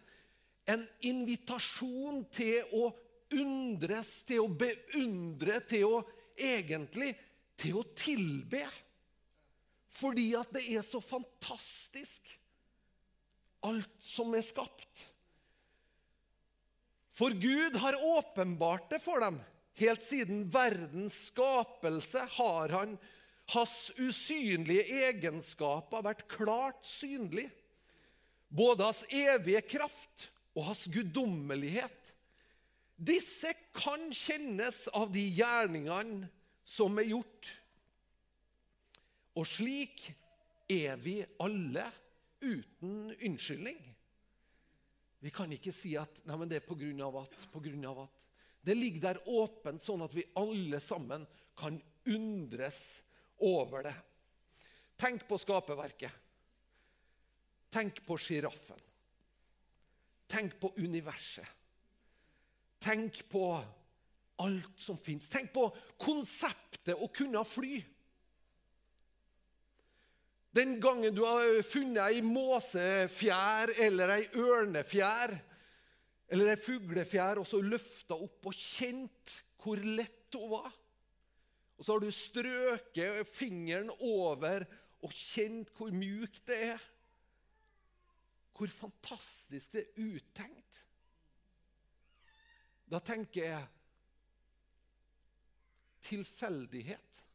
en 0.66 0.86
invitasjon 1.06 2.24
til 2.34 2.76
å 2.76 2.90
undres, 3.36 4.10
til 4.26 4.44
å 4.44 4.50
beundre, 4.50 5.60
til 5.68 5.86
å 5.88 6.02
egentlig 6.36 7.12
til 7.58 7.80
å 7.80 7.84
tilbe. 7.96 8.64
Fordi 9.96 10.30
at 10.36 10.50
det 10.52 10.64
er 10.76 10.84
så 10.84 11.00
fantastisk, 11.00 12.32
alt 13.64 14.00
som 14.04 14.34
er 14.36 14.44
skapt. 14.44 15.06
For 17.16 17.32
Gud 17.32 17.78
har 17.80 17.96
åpenbart 17.96 18.90
det 18.92 19.00
for 19.00 19.24
dem. 19.24 19.38
Helt 19.80 20.04
siden 20.04 20.44
verdens 20.52 21.16
skapelse 21.30 22.22
har 22.36 22.72
han 22.76 22.96
hans 23.52 23.90
usynlige 23.96 24.84
egenskaper 25.06 26.04
vært 26.04 26.26
klart 26.28 26.84
synlig. 26.88 27.48
både 28.48 28.84
hans 28.84 29.02
evige 29.10 29.60
kraft 29.60 30.28
og 30.54 30.68
hans 30.68 30.84
guddommelighet. 30.88 32.12
Disse 32.96 33.50
kan 33.74 34.06
kjennes 34.14 34.86
av 34.94 35.10
de 35.12 35.24
gjerningene 35.36 36.30
som 36.64 36.96
er 36.98 37.10
gjort. 37.10 37.48
Og 39.36 39.46
slik 39.48 40.06
er 40.72 40.96
vi 41.00 41.20
alle 41.42 41.84
uten 42.42 43.12
unnskyldning. 43.14 43.78
Vi 45.20 45.32
kan 45.34 45.52
ikke 45.52 45.74
si 45.74 45.94
at 45.98 46.20
nei, 46.28 46.36
men 46.38 46.50
det 46.50 46.60
er 46.60 46.68
på 46.68 46.76
grunn 46.78 47.00
av 47.04 47.22
at, 47.22 47.36
på 47.52 47.62
grunn 47.64 47.84
av 47.88 48.04
at. 48.04 48.26
Det 48.66 48.74
ligger 48.74 49.04
der 49.04 49.22
åpent, 49.30 49.84
sånn 49.84 50.04
at 50.04 50.14
vi 50.14 50.26
alle 50.38 50.80
sammen 50.82 51.24
kan 51.56 51.78
undres 52.10 52.80
over 53.42 53.86
det. 53.86 53.94
Tenk 54.98 55.26
på 55.28 55.38
skaperverket. 55.38 56.22
Tenk 57.72 58.00
på 58.06 58.16
sjiraffen. 58.20 58.80
Tenk 60.26 60.56
på 60.60 60.72
universet. 60.80 61.48
Tenk 62.82 63.22
på 63.30 63.44
alt 64.42 64.80
som 64.80 64.98
fins. 65.00 65.28
Tenk 65.32 65.52
på 65.54 65.68
konseptet 66.00 66.96
å 66.96 67.08
kunne 67.12 67.42
fly. 67.48 67.78
Den 70.56 70.78
gangen 70.80 71.12
du 71.12 71.20
har 71.26 71.58
funnet 71.68 72.14
ei 72.14 72.22
måsefjær 72.24 73.74
eller 73.84 74.14
ei 74.14 74.22
ørnefjær 74.40 75.34
eller 76.32 76.52
ei 76.54 76.60
fuglefjær 76.60 77.42
og 77.42 77.48
så 77.48 77.60
løfta 77.60 78.16
opp 78.16 78.48
og 78.48 78.56
kjent 78.56 79.34
hvor 79.60 79.82
lett 79.84 80.32
hun 80.38 80.48
var. 80.54 80.72
Og 81.76 81.84
så 81.84 81.92
har 81.92 82.02
du 82.02 82.14
strøket 82.14 83.28
fingeren 83.28 83.92
over 84.00 84.64
og 85.04 85.12
kjent 85.12 85.72
hvor 85.76 85.92
mjukt 85.92 86.40
det 86.48 86.60
er. 86.70 86.86
Hvor 88.56 88.72
fantastisk 88.72 89.76
det 89.76 89.84
er 89.84 90.06
uttenkt. 90.16 90.82
Da 92.88 93.02
tenker 93.04 93.44
jeg 93.44 93.64
tilfeldighet. 96.06 97.25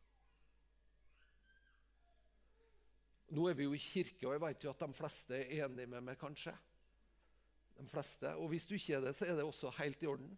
Nå 3.31 3.47
er 3.47 3.55
vi 3.55 3.67
jo 3.67 3.75
i 3.75 3.79
kirke, 3.79 4.25
og 4.27 4.35
jeg 4.35 4.43
vet 4.43 4.65
jo 4.65 4.73
at 4.73 4.83
de 4.83 4.95
fleste 4.95 5.37
er 5.37 5.65
enige 5.65 5.87
med 5.87 6.03
meg, 6.03 6.19
kanskje. 6.19 6.53
De 7.77 7.87
fleste. 7.87 8.33
Og 8.37 8.51
hvis 8.51 8.67
du 8.67 8.75
ikke 8.75 8.97
er 8.97 9.05
det, 9.05 9.15
så 9.15 9.25
er 9.25 9.37
det 9.39 9.45
også 9.47 9.71
helt 9.79 10.03
i 10.03 10.09
orden. 10.11 10.33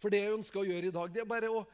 For 0.00 0.12
det 0.12 0.20
jeg 0.20 0.36
ønsker 0.36 0.60
å 0.60 0.68
gjøre 0.68 0.90
i 0.90 0.94
dag, 0.94 1.12
det 1.14 1.22
er 1.22 1.30
bare 1.30 1.48
å 1.48 1.64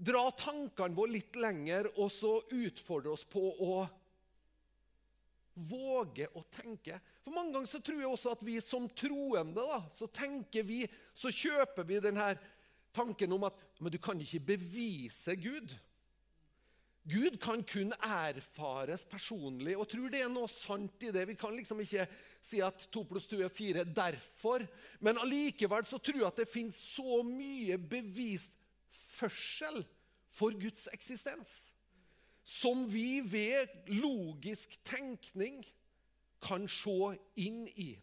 dra 0.00 0.22
tankene 0.32 0.96
våre 0.96 1.12
litt 1.18 1.36
lenger 1.36 1.90
og 1.98 2.08
så 2.12 2.38
utfordre 2.56 3.12
oss 3.12 3.26
på 3.28 3.42
å 3.60 3.74
våge 5.60 6.30
å 6.38 6.42
tenke. 6.48 6.96
For 7.20 7.34
Mange 7.36 7.52
ganger 7.52 7.68
så 7.68 7.82
tror 7.84 8.00
jeg 8.00 8.08
også 8.08 8.32
at 8.32 8.44
vi 8.46 8.56
som 8.64 8.88
troende 8.96 9.60
da, 9.60 9.82
så 9.92 10.08
tenker 10.08 10.64
vi, 10.64 10.86
så 11.12 11.28
kjøper 11.28 11.84
vi 11.84 12.00
denne 12.00 12.32
tanken 12.96 13.36
om 13.36 13.44
at 13.50 13.60
men 13.80 13.92
du 13.92 13.98
kan 14.02 14.18
ikke 14.20 14.42
bevise 14.54 15.36
Gud. 15.40 15.72
Gud 17.08 17.38
kan 17.40 17.62
kun 17.64 17.94
erfares 18.04 19.06
personlig. 19.08 19.76
Og 19.78 19.88
tror 19.88 20.10
det 20.12 20.20
er 20.24 20.32
noe 20.32 20.48
sant 20.52 21.06
i 21.06 21.12
det. 21.14 21.24
Vi 21.30 21.38
kan 21.40 21.54
liksom 21.56 21.80
ikke 21.80 22.04
si 22.44 22.60
at 22.64 22.84
2 22.92 23.04
pluss 23.08 23.28
2 23.30 23.40
er 23.46 23.52
4 23.52 23.86
derfor. 23.96 24.66
Men 25.00 25.20
allikevel 25.22 25.86
så 25.88 25.98
tror 25.98 26.20
jeg 26.20 26.28
at 26.28 26.42
det 26.42 26.50
finnes 26.50 26.76
så 26.76 27.22
mye 27.26 27.78
bevisførsel 27.80 29.82
for 30.30 30.54
Guds 30.60 30.86
eksistens. 30.92 31.48
Som 32.44 32.84
vi 32.90 33.20
ved 33.24 33.68
logisk 33.96 34.76
tenkning 34.84 35.64
kan 36.42 36.68
se 36.68 37.16
inn 37.40 37.66
i. 37.76 37.94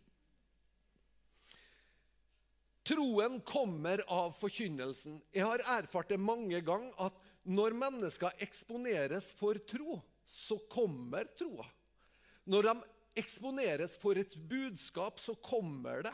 Troen 2.87 3.41
kommer 3.43 3.99
av 4.07 4.31
forkynnelsen. 4.37 5.17
Jeg 5.35 5.43
har 5.43 5.63
erfart 5.75 6.13
det 6.13 6.21
mange 6.23 6.61
ganger 6.63 6.93
at 7.03 7.17
når 7.47 7.75
mennesker 7.79 8.43
eksponeres 8.43 9.29
for 9.39 9.57
tro, 9.69 10.01
så 10.27 10.57
kommer 10.71 11.27
troa. 11.39 11.65
Når 12.47 12.67
de 12.67 12.73
eksponeres 13.19 13.95
for 13.99 14.19
et 14.19 14.35
budskap, 14.49 15.19
så 15.19 15.35
kommer 15.35 16.03
det. 16.07 16.13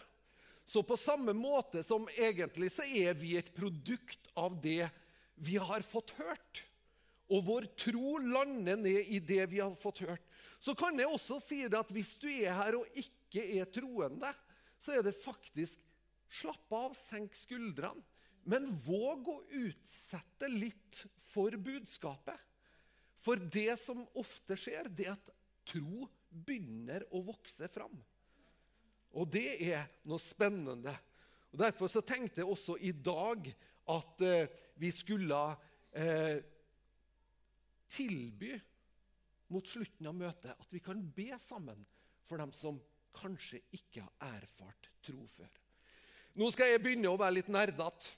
Så 0.66 0.84
på 0.86 0.96
samme 0.98 1.34
måte 1.36 1.84
som 1.84 2.06
egentlig 2.16 2.70
så 2.72 2.86
er 2.88 3.18
vi 3.18 3.36
et 3.38 3.52
produkt 3.56 4.30
av 4.40 4.56
det 4.64 4.88
vi 5.36 5.58
har 5.60 5.84
fått 5.84 6.14
hørt. 6.20 6.64
Og 7.34 7.44
vår 7.48 7.68
tro 7.80 8.20
lander 8.22 8.78
ned 8.80 9.10
i 9.10 9.20
det 9.20 9.44
vi 9.52 9.60
har 9.60 9.74
fått 9.80 10.04
hørt. 10.06 10.24
Så 10.62 10.76
kan 10.80 10.96
jeg 11.00 11.10
også 11.10 11.42
si 11.44 11.64
det 11.68 11.80
at 11.80 11.92
hvis 11.92 12.14
du 12.22 12.30
er 12.30 12.56
her 12.56 12.78
og 12.80 13.00
ikke 13.00 13.44
er 13.58 13.68
troende, 13.74 14.30
så 14.80 14.96
er 14.96 15.04
det 15.06 15.18
faktisk 15.18 15.82
Slapp 16.34 16.74
av, 16.74 16.96
senk 16.98 17.36
skuldrene. 17.38 18.02
Men 18.50 18.68
våg 18.86 19.30
å 19.32 19.38
utsette 19.64 20.50
litt 20.52 21.04
for 21.32 21.56
budskapet. 21.56 22.40
For 23.24 23.40
det 23.40 23.78
som 23.80 24.02
ofte 24.20 24.58
skjer, 24.60 24.90
det 24.92 25.08
er 25.08 25.16
at 25.16 25.32
tro 25.70 26.08
begynner 26.28 27.06
å 27.16 27.22
vokse 27.24 27.70
fram. 27.72 27.96
Og 29.14 29.30
det 29.32 29.48
er 29.70 29.86
noe 30.10 30.20
spennende. 30.20 30.94
Og 31.54 31.62
Derfor 31.62 31.92
så 31.92 32.02
tenkte 32.04 32.42
jeg 32.42 32.50
også 32.50 32.76
i 32.82 32.92
dag 32.92 33.48
at 33.94 34.24
eh, 34.26 34.50
vi 34.82 34.90
skulle 34.92 35.40
eh, 35.94 36.40
tilby 37.94 38.56
mot 39.54 39.68
slutten 39.70 40.10
av 40.10 40.18
møtet 40.18 40.56
at 40.56 40.74
vi 40.74 40.82
kan 40.82 41.00
be 41.14 41.30
sammen 41.44 41.84
for 42.26 42.42
dem 42.42 42.54
som 42.58 42.80
kanskje 43.14 43.62
ikke 43.76 44.02
har 44.02 44.40
erfart 44.40 44.90
tro 45.06 45.22
før. 45.30 45.52
Nå 46.42 46.50
skal 46.50 46.72
jeg 46.72 46.82
begynne 46.82 47.12
å 47.12 47.20
være 47.20 47.38
litt 47.38 47.52
nerdete. 47.54 48.10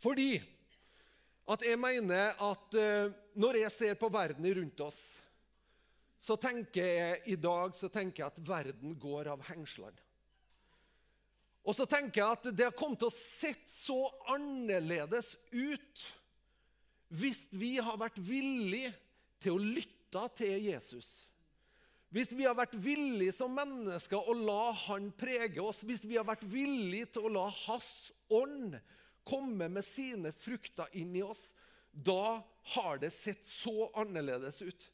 Fordi 0.00 0.34
at 1.50 1.64
jeg 1.66 1.80
mener 1.80 2.36
at 2.40 2.76
uh, 2.78 3.12
når 3.40 3.62
jeg 3.64 3.74
ser 3.74 3.98
på 4.00 4.10
verden 4.12 4.46
rundt 4.60 4.84
oss, 4.84 5.00
så 6.20 6.36
tenker 6.40 6.84
jeg 6.84 7.20
i 7.32 7.36
dag 7.40 7.74
tenker 7.80 8.22
jeg 8.22 8.28
at 8.28 8.40
verden 8.44 8.94
går 9.00 9.32
av 9.32 9.42
hengslene. 9.48 9.96
Og 11.64 11.76
så 11.76 11.84
tenker 11.88 12.22
jeg 12.22 12.36
at 12.38 12.48
det 12.56 12.66
har 12.68 12.76
kommet 12.76 13.02
til 13.02 13.10
å 13.10 13.14
sett 13.14 13.66
så 13.82 13.98
annerledes 14.32 15.34
ut 15.52 16.04
hvis 17.10 17.42
vi 17.52 17.74
har 17.82 17.98
vært 18.00 18.20
villige 18.22 18.92
til 19.42 19.56
å 19.56 19.64
lytte 19.78 20.22
til 20.38 20.54
Jesus. 20.70 21.08
Hvis 22.10 22.32
vi 22.34 22.46
har 22.46 22.56
vært 22.58 22.74
villige 22.80 23.34
som 23.36 23.52
mennesker 23.54 24.30
å 24.30 24.34
la 24.34 24.72
Han 24.86 25.10
prege 25.14 25.62
oss, 25.62 25.82
hvis 25.86 26.02
vi 26.06 26.16
har 26.18 26.26
vært 26.26 26.42
villige 26.48 27.12
til 27.14 27.28
å 27.28 27.34
la 27.34 27.44
Hans 27.66 28.10
ånd 28.34 28.74
komme 29.30 29.70
med 29.70 29.86
sine 29.86 30.34
frukter 30.34 30.90
inn 30.98 31.14
i 31.16 31.22
oss, 31.22 31.42
da 31.92 32.42
har 32.74 32.98
det 32.98 33.10
sett 33.14 33.46
så 33.46 33.90
annerledes 33.98 34.62
ut. 34.62 34.90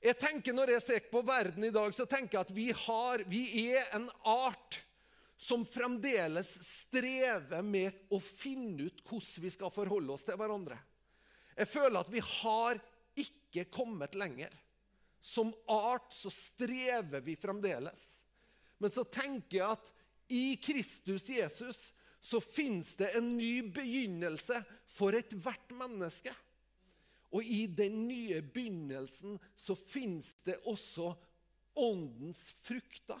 Jeg 0.00 0.18
tenker 0.18 0.54
Når 0.54 0.70
jeg 0.76 0.82
ser 0.84 1.06
på 1.10 1.22
verden 1.26 1.64
i 1.66 1.74
dag, 1.74 1.94
så 1.94 2.06
tenker 2.06 2.38
jeg 2.38 2.46
at 2.46 2.54
vi, 2.54 2.68
har, 2.86 3.24
vi 3.26 3.42
er 3.72 3.88
en 3.96 4.06
art 4.22 4.82
som 5.38 5.64
fremdeles 5.66 6.50
strever 6.66 7.62
med 7.62 7.94
å 8.14 8.20
finne 8.22 8.88
ut 8.88 9.02
hvordan 9.06 9.44
vi 9.44 9.50
skal 9.54 9.74
forholde 9.74 10.14
oss 10.14 10.26
til 10.26 10.38
hverandre. 10.38 10.78
Jeg 11.58 11.70
føler 11.70 11.98
at 12.00 12.10
vi 12.10 12.22
har 12.22 12.78
ikke 13.18 13.66
kommet 13.74 14.14
lenger. 14.18 14.52
Som 15.22 15.50
art 15.70 16.12
så 16.14 16.30
strever 16.30 17.22
vi 17.26 17.34
fremdeles. 17.38 18.02
Men 18.78 18.94
så 18.94 19.02
tenker 19.02 19.58
jeg 19.58 19.78
at 19.78 19.88
i 20.30 20.44
Kristus 20.62 21.26
Jesus 21.32 21.78
så 22.20 22.40
fins 22.40 22.94
det 22.98 23.12
en 23.16 23.36
ny 23.36 23.62
begynnelse 23.74 24.60
for 24.90 25.16
ethvert 25.16 25.72
menneske. 25.76 26.34
Og 27.28 27.44
i 27.44 27.66
den 27.66 28.06
nye 28.08 28.40
begynnelsen 28.42 29.36
så 29.56 29.76
fins 29.76 30.32
det 30.46 30.56
også 30.66 31.12
åndens 31.78 32.40
frukter, 32.64 33.20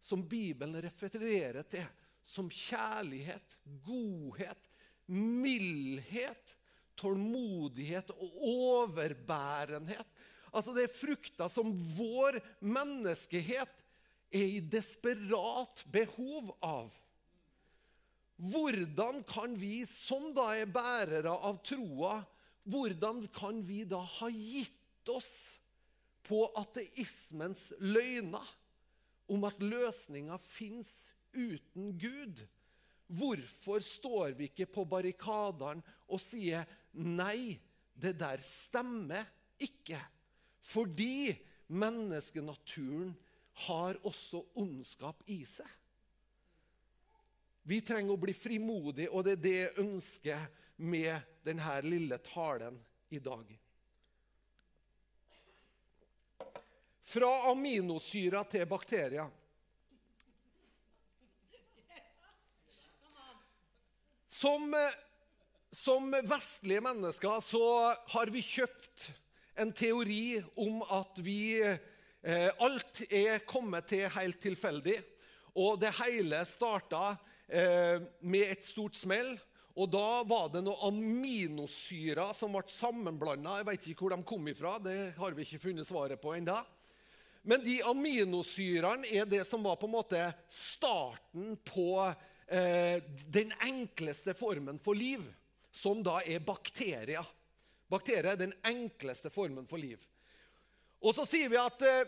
som 0.00 0.24
Bibelen 0.28 0.76
refererer 0.82 1.62
til 1.70 1.84
som 2.24 2.48
kjærlighet, 2.48 3.56
godhet, 3.84 4.68
mildhet, 5.12 6.54
tålmodighet 6.96 8.10
og 8.14 8.36
overbærenhet. 8.48 10.06
Altså 10.54 10.74
Det 10.74 10.86
er 10.86 10.96
frukter 10.96 11.50
som 11.52 11.72
vår 11.96 12.38
menneskehet 12.64 13.80
er 14.34 14.52
i 14.56 14.60
desperat 14.60 15.84
behov 15.92 16.54
av. 16.62 16.92
Hvordan 18.34 19.22
kan 19.28 19.54
vi 19.58 19.84
som 19.86 20.32
da 20.34 20.50
er 20.58 20.70
bærere 20.70 21.30
av 21.30 21.60
troa, 21.66 22.18
hvordan 22.64 23.22
kan 23.34 23.60
vi 23.62 23.84
da 23.86 24.00
ha 24.18 24.30
gitt 24.32 25.10
oss 25.12 25.54
på 26.24 26.46
ateismens 26.58 27.68
løgner 27.78 28.48
om 29.30 29.44
at 29.46 29.60
løsninga 29.62 30.38
fins 30.42 30.90
uten 31.36 31.92
Gud? 32.00 32.42
Hvorfor 33.14 33.84
står 33.84 34.34
vi 34.38 34.48
ikke 34.48 34.66
på 34.72 34.86
barrikadene 34.88 35.84
og 36.08 36.22
sier 36.24 36.64
nei, 36.96 37.60
det 37.94 38.16
der 38.18 38.40
stemmer 38.42 39.28
ikke? 39.62 40.00
Fordi 40.64 41.36
menneskenaturen 41.70 43.12
har 43.68 44.00
også 44.02 44.42
ondskap 44.58 45.20
i 45.30 45.44
seg. 45.46 45.68
Vi 47.66 47.80
trenger 47.80 48.12
å 48.12 48.20
bli 48.20 48.34
frimodige, 48.36 49.08
og 49.08 49.24
det 49.24 49.38
er 49.38 49.44
det 49.44 49.54
jeg 49.56 49.76
ønsker 49.80 50.42
med 50.84 51.30
denne 51.46 51.78
lille 51.86 52.18
talen 52.20 52.76
i 53.08 53.20
dag. 53.24 53.46
Fra 57.04 57.30
aminosyra 57.52 58.42
til 58.52 58.68
bakterier. 58.68 59.32
Som, 64.28 64.68
som 65.72 66.12
vestlige 66.12 66.84
mennesker 66.84 67.40
så 67.48 67.66
har 68.12 68.32
vi 68.34 68.44
kjøpt 68.44 69.08
en 69.62 69.72
teori 69.72 70.42
om 70.60 70.82
at 70.92 71.20
vi 71.24 71.62
eh, 71.64 72.50
Alt 72.60 73.06
er 73.08 73.44
kommet 73.48 73.88
til 73.88 74.04
helt 74.18 74.42
tilfeldig. 74.42 74.98
Og 75.54 75.78
det 75.80 75.94
hele 76.02 76.42
starta 76.50 77.14
eh, 77.48 78.00
med 78.20 78.54
et 78.54 78.64
stort 78.66 78.96
smell. 78.98 79.34
Og 79.74 79.90
da 79.90 80.22
var 80.28 80.52
det 80.54 80.62
noen 80.62 80.86
aminosyrer 80.92 82.34
som 82.38 82.54
ble 82.54 82.62
sammenblanda. 82.70 83.58
Jeg 83.58 83.68
vet 83.68 83.88
ikke 83.90 84.06
hvor 84.06 84.14
de 84.14 84.26
kom 84.26 84.46
ifra. 84.50 84.76
Det 84.82 84.98
har 85.18 85.34
vi 85.34 85.46
ikke 85.46 85.64
funnet 85.66 85.88
svaret 85.88 86.22
på 86.22 86.36
ennå. 86.36 86.60
Men 87.44 87.60
de 87.60 87.80
aminosyrene 87.84 89.08
er 89.12 89.26
det 89.28 89.42
som 89.48 89.64
var 89.66 89.76
på 89.76 89.88
en 89.88 89.96
måte 89.96 90.20
starten 90.48 91.58
på 91.66 91.88
eh, 92.46 93.02
den 93.28 93.52
enkleste 93.66 94.32
formen 94.38 94.78
for 94.80 94.96
liv, 94.96 95.26
som 95.74 96.00
da 96.06 96.22
er 96.24 96.40
bakterier. 96.40 97.26
Bakterier 97.90 98.30
er 98.32 98.40
den 98.40 98.54
enkleste 98.64 99.28
formen 99.34 99.68
for 99.68 99.82
liv. 99.82 100.00
Og 101.04 101.12
så 101.18 101.26
sier 101.28 101.50
vi 101.52 101.60
at 101.60 101.84
eh, 101.84 102.06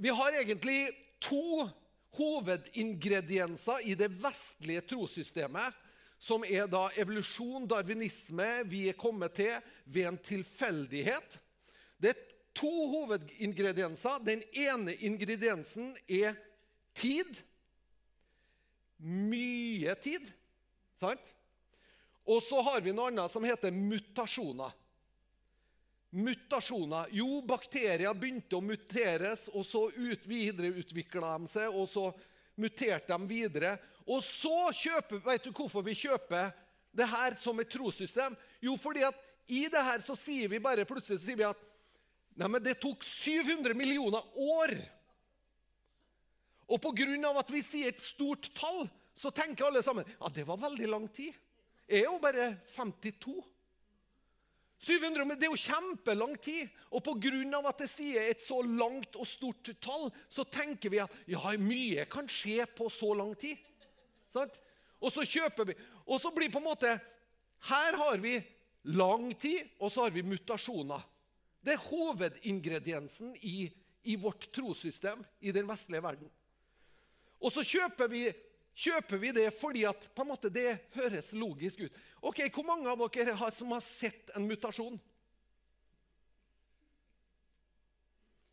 vi 0.00 0.14
har 0.16 0.38
egentlig 0.40 0.78
to 1.20 1.66
hovedingredienser 2.18 3.86
i 3.86 3.94
det 3.98 4.10
vestlige 4.22 4.82
trossystemet, 4.90 5.76
som 6.20 6.44
er 6.44 6.66
da 6.68 6.88
evolusjon, 7.00 7.68
darwinisme, 7.68 8.48
vi 8.68 8.88
er 8.90 8.98
kommet 8.98 9.38
til 9.38 9.54
ved 9.88 10.10
en 10.10 10.18
tilfeldighet. 10.20 11.38
Det 11.96 12.12
er 12.12 12.26
to 12.56 12.72
hovedingredienser. 12.92 14.20
Den 14.26 14.42
ene 14.52 14.94
ingrediensen 15.00 15.94
er 16.08 16.36
tid. 16.94 17.40
Mye 19.00 19.94
tid. 20.02 20.26
Sant? 21.00 21.24
Og 22.28 22.42
så 22.44 22.60
har 22.62 22.82
vi 22.84 22.92
noe 22.92 23.08
annet 23.08 23.32
som 23.32 23.46
heter 23.48 23.72
mutasjoner. 23.72 24.74
Mutasjoner. 26.10 27.10
Jo, 27.14 27.38
bakterier 27.46 28.14
begynte 28.18 28.58
å 28.58 28.64
muteres, 28.64 29.46
og 29.54 29.62
så 29.66 29.86
ut, 29.94 30.26
videreutvikla 30.26 31.36
de 31.38 31.50
seg, 31.52 31.70
og 31.70 31.86
så 31.90 32.08
muterte 32.60 33.14
de 33.14 33.30
videre. 33.30 33.76
Og 34.10 34.22
så 34.26 34.70
kjøper, 34.74 35.22
Vet 35.24 35.46
du 35.46 35.52
hvorfor 35.54 35.84
vi 35.86 35.94
kjøper 35.94 36.50
det 36.96 37.06
her 37.06 37.36
som 37.38 37.60
et 37.62 37.70
trossystem? 37.70 38.34
Jo, 38.62 38.74
fordi 38.80 39.04
at 39.06 39.18
i 39.50 39.66
det 39.70 39.82
her 39.86 40.02
så 40.02 40.16
sier 40.18 40.50
vi 40.50 40.62
bare 40.62 40.86
plutselig 40.86 41.22
sier 41.22 41.38
vi 41.38 41.46
at 41.46 41.60
nei, 42.38 42.62
det 42.62 42.78
tok 42.82 43.04
700 43.06 43.74
millioner 43.78 44.22
år. 44.34 44.74
Og 46.70 46.78
pga. 46.82 47.06
at 47.38 47.50
vi 47.50 47.62
sier 47.62 47.90
et 47.90 48.02
stort 48.02 48.50
tall, 48.54 48.86
så 49.14 49.30
tenker 49.30 49.66
alle 49.66 49.82
sammen 49.82 50.06
ja, 50.06 50.28
det 50.28 50.46
var 50.46 50.58
veldig 50.58 50.90
lang 50.90 51.08
tid. 51.08 51.34
Jeg 51.90 52.04
er 52.04 52.06
jo 52.06 52.20
bare 52.22 52.52
52. 52.74 53.34
700, 54.80 55.24
men 55.28 55.36
Det 55.38 55.46
er 55.46 55.52
jo 55.52 55.60
kjempelang 55.60 56.36
tid. 56.40 56.68
Og 56.90 57.04
pga. 57.04 57.68
at 57.68 57.78
det 57.78 57.90
sier 57.90 58.30
et 58.30 58.40
så 58.40 58.62
langt 58.62 59.16
og 59.16 59.26
stort 59.26 59.70
tall, 59.80 60.10
så 60.28 60.44
tenker 60.44 60.90
vi 60.90 60.98
at 60.98 61.12
ja, 61.26 61.52
mye 61.58 62.06
kan 62.06 62.28
skje 62.28 62.66
på 62.66 62.88
så 62.88 63.14
lang 63.14 63.34
tid. 63.36 63.56
Sant? 64.32 64.60
Og 65.00 65.12
så 65.12 65.24
kjøper 65.24 65.64
vi. 65.64 65.74
Og 66.06 66.20
så 66.20 66.30
blir 66.32 66.50
på 66.50 66.58
en 66.58 66.70
måte 66.70 66.98
Her 67.60 67.96
har 67.96 68.16
vi 68.18 68.40
lang 68.88 69.34
tid, 69.36 69.68
og 69.78 69.92
så 69.92 70.06
har 70.06 70.10
vi 70.10 70.22
mutasjoner. 70.24 71.02
Det 71.60 71.74
er 71.74 71.88
hovedingrediensen 71.90 73.34
i, 73.44 73.68
i 74.08 74.16
vårt 74.16 74.48
trossystem 74.52 75.20
i 75.40 75.52
den 75.52 75.68
vestlige 75.68 76.02
verden. 76.02 76.30
Og 77.40 77.52
så 77.52 77.64
kjøper 77.64 78.08
vi, 78.08 78.30
kjøper 78.76 79.20
vi 79.20 79.32
det 79.36 79.48
fordi 79.54 79.84
at 79.88 80.08
på 80.14 80.24
en 80.24 80.30
måte 80.30 80.50
det 80.52 80.78
høres 80.94 81.32
logisk 81.36 81.84
ut. 81.86 81.96
Ok, 82.22 82.42
Hvor 82.52 82.66
mange 82.66 82.90
av 82.90 83.00
dere 83.10 83.34
har, 83.34 83.50
som 83.50 83.72
har 83.72 83.82
sett 83.84 84.30
en 84.36 84.46
mutasjon? 84.48 84.98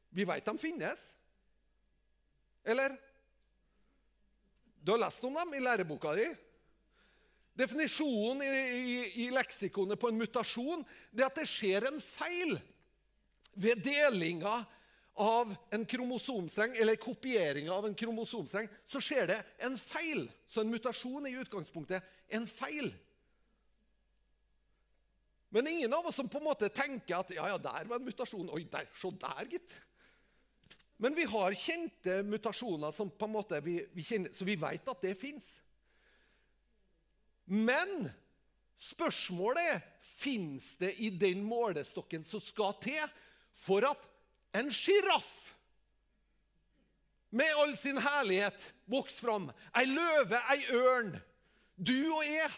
Vi 0.09 0.25
vet 0.25 0.45
de 0.45 0.57
finnes. 0.57 1.01
Eller? 2.65 2.95
Du 4.81 4.91
har 4.91 5.03
lest 5.03 5.23
om 5.23 5.35
dem 5.35 5.53
i 5.53 5.61
læreboka 5.61 6.13
di. 6.17 6.25
Definisjonen 7.57 8.41
i, 8.45 8.47
i, 8.47 8.97
i 9.25 9.29
leksikonet 9.33 9.99
på 9.99 10.11
en 10.11 10.19
mutasjon 10.19 10.83
det 11.11 11.23
er 11.23 11.31
at 11.31 11.39
det 11.39 11.47
skjer 11.49 11.87
en 11.89 12.01
feil 12.01 12.57
ved 13.57 13.81
delinga 13.81 14.59
av 15.17 15.55
en 15.73 15.85
kromosomstreng, 15.85 16.75
eller 16.77 16.95
kopieringa 16.95 17.73
av 17.73 17.85
en 17.85 17.95
kromosomstreng, 17.97 18.69
så 18.85 19.01
skjer 19.01 19.27
det 19.31 19.37
en 19.65 19.77
feil. 19.77 20.27
Så 20.47 20.61
en 20.61 20.71
mutasjon 20.71 21.25
er 21.25 21.33
i 21.33 21.41
utgangspunktet 21.41 22.05
en 22.37 22.47
feil. 22.47 22.91
Men 25.49 25.67
ingen 25.67 25.93
av 25.93 26.05
oss 26.05 26.15
som 26.15 26.29
på 26.29 26.37
en 26.37 26.47
måte 26.49 26.69
tenker 26.69 27.17
at 27.17 27.31
ja, 27.33 27.47
ja, 27.49 27.57
der 27.57 27.87
var 27.89 27.99
en 27.99 28.05
mutasjon. 28.05 28.49
Oi, 28.53 28.65
der, 28.71 28.89
se 28.93 29.11
der, 29.21 29.45
gitt. 29.49 29.75
Men 30.97 31.15
vi 31.17 31.25
har 31.29 31.53
kjente 31.53 32.19
mutasjoner 32.25 32.93
som 32.93 33.09
på 33.09 33.25
en 33.25 33.35
måte 33.37 33.61
vi, 33.65 33.79
vi 33.93 34.05
kjenner, 34.05 34.33
så 34.33 34.45
vi 34.45 34.57
vet 34.59 34.89
at 34.91 35.03
det 35.05 35.13
fins. 35.17 35.47
Men 37.47 38.09
spørsmålet 38.81 39.71
er 39.71 39.85
fins 40.01 40.73
det 40.81 40.93
i 41.01 41.09
den 41.13 41.41
målestokken 41.45 42.25
som 42.27 42.41
skal 42.43 42.75
til 42.83 43.17
for 43.57 43.85
at 43.87 44.03
en 44.55 44.71
sjiraff 44.71 45.55
med 47.29 47.55
all 47.55 47.77
sin 47.77 47.97
herlighet 47.97 48.73
vokser 48.85 49.25
fram. 49.25 49.49
Ei 49.75 49.85
løve, 49.89 50.39
ei 50.53 50.63
ørn, 50.77 51.17
du 51.75 51.97
og 52.15 52.23
jeg 52.25 52.53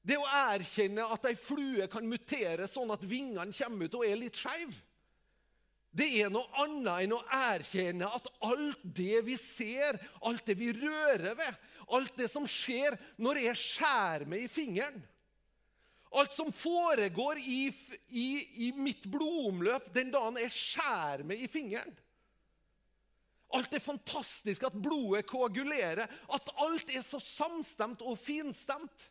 Det 0.00 0.16
å 0.16 0.24
erkjenne 0.24 1.04
at 1.12 1.26
ei 1.28 1.36
flue 1.36 1.84
kan 1.92 2.06
mutere 2.08 2.64
sånn 2.66 2.88
at 2.90 3.02
vingene 3.04 3.52
kommer 3.52 3.86
ut 3.86 3.98
og 3.98 4.06
er 4.08 4.16
litt 4.18 4.38
skeive, 4.40 4.72
det 5.92 6.06
er 6.22 6.30
noe 6.32 6.46
annet 6.62 7.04
enn 7.04 7.12
å 7.14 7.20
erkjenne 7.34 8.08
at 8.14 8.28
alt 8.46 8.82
det 8.82 9.20
vi 9.26 9.36
ser, 9.38 9.98
alt 10.26 10.46
det 10.48 10.56
vi 10.58 10.70
rører 10.72 11.34
ved, 11.36 11.60
alt 11.92 12.16
det 12.16 12.30
som 12.32 12.46
skjer 12.48 12.96
når 13.20 13.42
jeg 13.44 13.60
skjærer 13.60 14.30
meg 14.30 14.46
i 14.46 14.50
fingeren 14.50 15.02
Alt 16.10 16.34
som 16.34 16.50
foregår 16.52 17.38
i, 17.38 17.70
i, 18.08 18.28
i 18.66 18.70
mitt 18.74 19.06
blodomløp 19.10 19.92
den 19.94 20.10
dagen 20.10 20.40
jeg 20.42 20.54
skjærer 20.54 21.26
meg 21.26 21.42
i 21.44 21.50
fingeren 21.50 21.94
Alt 23.50 23.72
det 23.74 23.80
fantastiske, 23.82 24.68
at 24.68 24.76
blodet 24.78 25.24
koagulerer, 25.26 26.06
at 26.06 26.50
alt 26.62 26.92
er 26.94 27.02
så 27.02 27.18
samstemt 27.18 28.02
og 28.06 28.14
finstemt. 28.18 29.08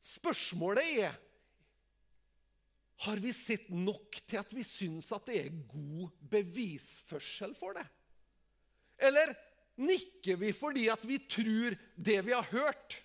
Spørsmålet 0.00 1.02
er 1.04 1.18
har 3.04 3.20
vi 3.20 3.32
sett 3.32 3.68
nok 3.72 4.18
til 4.28 4.40
at 4.40 4.50
vi 4.52 4.64
syns 4.64 5.08
at 5.16 5.28
det 5.28 5.38
er 5.40 5.60
god 5.68 6.10
bevisførsel 6.32 7.54
for 7.56 7.76
det? 7.76 7.84
Eller 9.00 9.32
nikker 9.80 10.40
vi 10.40 10.52
fordi 10.56 10.88
at 10.92 11.04
vi 11.08 11.16
tror 11.24 11.76
det 11.96 12.18
vi 12.26 12.34
har 12.36 12.48
hørt? 12.52 12.98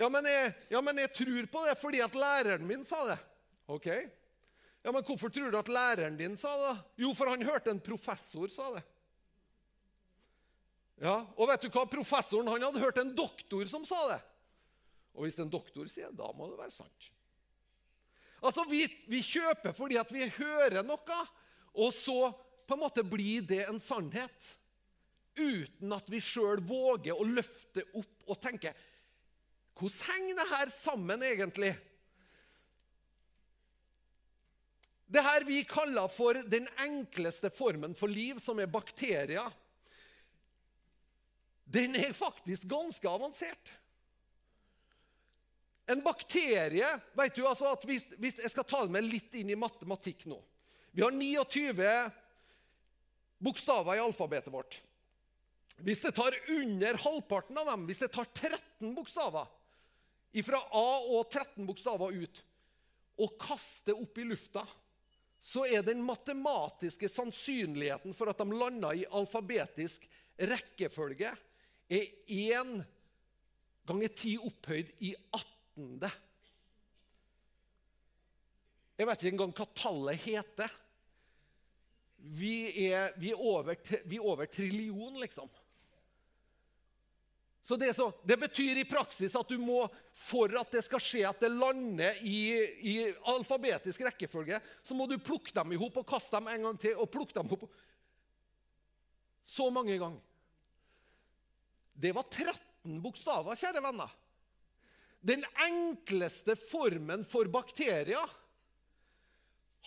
Ja 0.00 0.08
men, 0.08 0.24
jeg, 0.24 0.52
ja, 0.72 0.80
men 0.80 0.96
jeg 1.02 1.12
tror 1.12 1.46
på 1.52 1.62
det 1.66 1.76
fordi 1.76 2.00
at 2.00 2.14
læreren 2.16 2.64
min 2.66 2.86
sa 2.88 3.02
det. 3.10 3.18
Ok. 3.68 3.86
Ja, 4.80 4.92
Men 4.92 5.04
hvorfor 5.04 5.28
tror 5.28 5.50
du 5.52 5.58
at 5.58 5.68
læreren 5.68 6.16
din 6.16 6.38
sa 6.40 6.54
det? 6.56 6.76
Jo, 7.04 7.12
for 7.14 7.28
han 7.28 7.44
hørte 7.44 7.70
en 7.70 7.82
professor 7.84 8.48
sa 8.48 8.70
det. 8.78 8.82
Ja, 11.00 11.18
Og 11.36 11.48
vet 11.48 11.64
du 11.64 11.68
hva? 11.72 11.86
Professoren 11.88 12.48
han 12.48 12.64
hadde 12.64 12.80
hørt 12.80 13.00
en 13.00 13.14
doktor 13.16 13.68
som 13.68 13.84
sa 13.88 14.00
det. 14.14 14.20
Og 15.16 15.26
hvis 15.26 15.38
en 15.40 15.52
doktor 15.52 15.88
sier 15.90 16.08
det, 16.08 16.18
da 16.20 16.30
må 16.36 16.48
det 16.48 16.58
være 16.60 16.74
sant. 16.74 17.10
Altså, 18.40 18.64
Vi, 18.70 18.86
vi 19.08 19.20
kjøper 19.24 19.76
fordi 19.76 19.98
at 20.00 20.12
vi 20.12 20.28
hører 20.38 20.80
noe, 20.86 21.18
og 21.76 21.92
så 21.92 22.32
på 22.68 22.76
en 22.76 22.82
måte 22.84 23.04
blir 23.04 23.44
det 23.44 23.66
en 23.66 23.80
sannhet. 23.82 24.48
Uten 25.36 25.92
at 25.92 26.08
vi 26.10 26.20
sjøl 26.24 26.60
våger 26.64 27.16
å 27.16 27.26
løfte 27.26 27.84
opp 27.96 28.32
og 28.32 28.40
tenke 28.42 28.72
Hvordan 29.78 30.06
henger 30.10 30.36
det 30.40 30.48
her 30.50 30.72
sammen, 30.74 31.22
egentlig? 31.22 31.72
Det 35.10 35.22
her 35.26 35.44
vi 35.46 35.64
kaller 35.66 36.06
for 36.12 36.38
den 36.46 36.68
enkleste 36.84 37.50
formen 37.50 37.96
for 37.98 38.10
liv, 38.10 38.38
som 38.42 38.60
er 38.62 38.70
bakterier, 38.70 39.50
den 41.70 41.96
er 41.98 42.12
faktisk 42.14 42.66
ganske 42.70 43.08
avansert. 43.10 43.72
En 45.90 46.02
bakterie 46.02 46.86
vet 47.18 47.34
du 47.34 47.42
altså 47.46 47.72
at 47.72 47.84
hvis, 47.86 48.04
hvis 48.22 48.38
Jeg 48.38 48.52
skal 48.52 48.66
ta 48.66 48.84
det 48.84 48.94
med 48.94 49.06
litt 49.06 49.34
inn 49.38 49.50
i 49.50 49.58
matematikk 49.58 50.26
nå. 50.30 50.38
Vi 50.94 51.02
har 51.02 51.14
29 51.14 51.86
bokstaver 53.42 53.98
i 53.98 54.02
alfabetet 54.02 54.52
vårt. 54.54 54.78
Hvis 55.80 56.02
det 56.02 56.12
tar 56.14 56.36
under 56.52 56.98
halvparten 57.00 57.58
av 57.58 57.72
dem, 57.72 57.86
hvis 57.88 58.02
det 58.02 58.10
tar 58.14 58.28
13 58.28 58.94
bokstaver 58.94 59.48
fra 60.46 60.60
A 60.76 60.88
og 61.10 61.26
13 61.26 61.66
bokstaver 61.66 62.14
ut, 62.22 62.42
og 63.20 63.34
kaster 63.40 63.98
opp 63.98 64.18
i 64.20 64.26
lufta, 64.28 64.62
så 65.40 65.64
er 65.66 65.82
den 65.84 66.02
matematiske 66.04 67.08
sannsynligheten 67.08 68.14
for 68.16 68.30
at 68.30 68.40
de 68.40 68.56
lander 68.60 69.00
i 69.00 69.08
alfabetisk 69.16 70.04
rekkefølge, 70.50 71.32
er 71.90 72.06
1 72.30 72.74
ganger 73.88 74.12
10 74.14 74.36
opphøyd 74.46 74.92
i 75.02 75.14
18. 75.34 76.06
Jeg 79.00 79.08
vet 79.08 79.24
ikke 79.24 79.32
engang 79.34 79.56
hva 79.56 79.66
tallet 79.74 80.22
heter. 80.22 80.76
Vi 82.20 82.54
er, 82.90 83.14
vi 83.16 83.32
er, 83.32 83.40
over, 83.40 83.74
vi 84.04 84.18
er 84.18 84.28
over 84.28 84.46
trillion, 84.52 85.16
liksom. 85.22 85.48
Så 87.70 87.76
det, 87.76 87.92
så 87.94 88.12
det, 88.26 88.34
betyr 88.36 88.80
i 88.80 88.84
praksis 88.84 89.34
at 89.38 89.46
du 89.46 89.60
må, 89.62 89.84
for 90.10 90.50
at 90.58 90.72
det 90.74 90.80
skal 90.82 90.98
skje, 90.98 91.20
at 91.28 91.38
det 91.38 91.52
lander 91.54 92.16
i, 92.26 92.40
i 92.82 92.94
alfabetisk 93.30 94.02
rekkefølge, 94.08 94.58
så 94.82 94.96
må 94.98 95.06
du 95.06 95.14
plukke 95.22 95.54
dem 95.54 95.70
i 95.70 95.78
hop 95.78 96.00
og 96.00 96.08
kaste 96.10 96.34
dem 96.34 96.48
en 96.50 96.66
gang 96.66 96.80
til. 96.82 96.96
og 96.98 97.06
plukke 97.14 97.36
dem 97.36 97.52
opp. 97.54 97.68
Så 99.46 99.68
mange 99.70 100.00
ganger. 100.02 100.18
Det 101.94 102.10
var 102.16 102.26
13 102.26 102.98
bokstaver, 103.04 103.62
kjære 103.62 103.84
venner. 103.86 104.18
Den 105.22 105.46
enkleste 105.68 106.58
formen 106.58 107.22
for 107.22 107.46
bakterier 107.54 108.34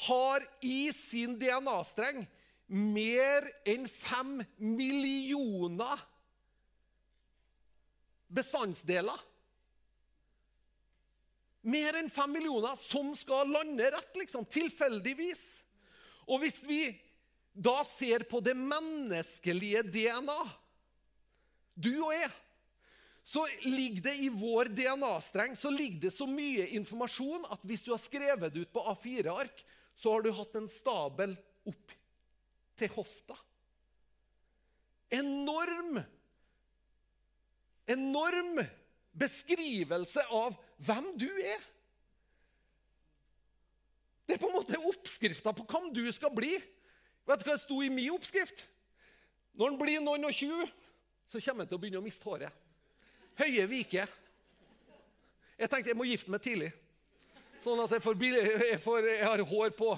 har 0.08 0.48
i 0.64 0.88
sin 0.96 1.36
DNA-streng 1.36 2.24
mer 2.72 3.52
enn 3.68 3.92
5 3.92 4.38
millioner 4.72 6.08
bestandsdeler. 8.34 9.20
Mer 11.64 11.96
enn 11.96 12.12
fem 12.12 12.34
millioner 12.36 12.76
som 12.82 13.14
skal 13.16 13.52
lande 13.54 13.88
rett, 13.94 14.18
liksom, 14.20 14.46
tilfeldigvis. 14.52 15.44
Og 16.28 16.44
hvis 16.44 16.60
vi 16.68 16.82
da 17.54 17.84
ser 17.88 18.26
på 18.28 18.42
det 18.44 18.56
menneskelige 18.58 19.84
DNA, 19.88 20.42
du 21.74 21.94
og 22.02 22.12
jeg, 22.16 22.32
så 23.24 23.46
ligger 23.64 24.10
det 24.10 24.16
i 24.20 24.30
vår 24.30 24.74
DNA-streng 24.76 25.56
så 25.56 25.72
ligger 25.72 26.10
det 26.10 26.12
så 26.12 26.28
mye 26.28 26.66
informasjon 26.76 27.46
at 27.54 27.62
hvis 27.64 27.86
du 27.86 27.94
har 27.94 28.02
skrevet 28.02 28.52
det 28.52 28.66
ut 28.66 28.74
på 28.74 28.84
A4-ark, 28.92 29.64
så 29.96 30.12
har 30.12 30.26
du 30.26 30.34
hatt 30.36 30.58
en 30.60 30.68
stabel 30.68 31.38
opp 31.70 31.94
til 32.76 32.92
hofta. 32.98 33.38
Enorm 35.14 36.02
enorm 37.90 38.62
beskrivelse 39.14 40.24
av 40.34 40.56
hvem 40.84 41.12
du 41.20 41.30
er. 41.30 41.62
Det 44.24 44.38
er 44.38 44.42
på 44.42 44.50
en 44.50 44.56
måte 44.56 44.80
oppskrifta 44.80 45.54
på 45.56 45.66
hvem 45.68 45.92
du 45.96 46.06
skal 46.16 46.32
bli. 46.34 46.56
Vet 47.28 47.44
du 47.44 47.48
hva 47.48 47.56
det 47.56 47.64
sto 47.64 47.80
i 47.84 47.92
min 47.92 48.14
oppskrift? 48.16 48.64
Når 49.54 49.70
han 49.70 49.80
blir 49.80 50.02
noen 50.02 50.26
og 50.28 50.36
tjue, 50.36 50.66
så 51.30 51.42
kommer 51.44 51.64
han 51.64 51.72
til 51.72 51.78
å 51.78 51.84
begynne 51.84 52.02
å 52.02 52.06
miste 52.06 52.26
håret. 52.26 52.52
Høye 53.40 53.68
viker. 53.70 54.10
Jeg 55.60 55.70
tenkte 55.70 55.92
jeg 55.92 56.00
må 56.00 56.08
gifte 56.10 56.34
meg 56.34 56.42
tidlig, 56.44 56.72
sånn 57.62 57.80
at 57.84 57.94
jeg, 57.94 58.02
får, 58.04 58.18
jeg, 58.26 58.80
får, 58.82 59.06
jeg 59.08 59.28
har 59.28 59.44
hår 59.48 59.76
på 59.78 59.92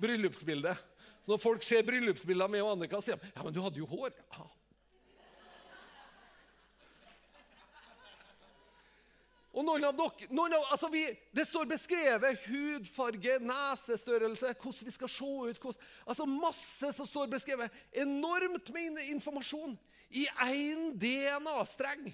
bryllupsbildet. 0.00 0.86
Så 1.24 1.32
når 1.32 1.40
folk 1.42 1.64
ser 1.64 1.86
bryllupsbilder 1.88 2.50
med 2.52 2.62
og 2.64 2.74
Annika, 2.74 3.00
sier 3.04 3.18
de 3.18 3.30
ja, 3.32 3.44
men 3.44 3.54
du 3.56 3.60
hadde 3.64 3.80
jo 3.80 3.88
hår. 3.90 4.12
Ja, 4.36 4.46
Og 9.60 9.66
noen 9.66 9.84
av 9.84 9.96
dere, 9.98 10.30
noen 10.32 10.54
av, 10.56 10.62
altså 10.72 10.88
vi, 10.88 11.02
Det 11.36 11.44
står 11.44 11.68
beskrevet 11.68 12.46
hudfarge, 12.48 13.36
nesestørrelse, 13.44 14.54
hvordan 14.56 14.88
vi 14.88 14.94
skal 14.94 15.12
se 15.12 15.28
ut 15.50 15.60
hvordan, 15.60 15.84
altså 16.06 16.26
Masse 16.30 16.92
som 16.96 17.08
står 17.08 17.28
beskrevet. 17.34 17.74
Enormt 17.92 18.72
med 18.72 19.02
informasjon 19.12 19.76
i 20.16 20.24
én 20.46 20.94
DNA-streng. 20.96 22.08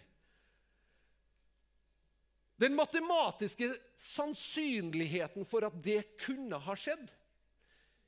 Den 2.58 2.74
matematiske 2.74 3.70
sannsynligheten 4.00 5.46
for 5.46 5.68
at 5.68 5.78
det 5.84 6.02
kunne 6.24 6.58
ha 6.66 6.76
skjedd, 6.76 7.06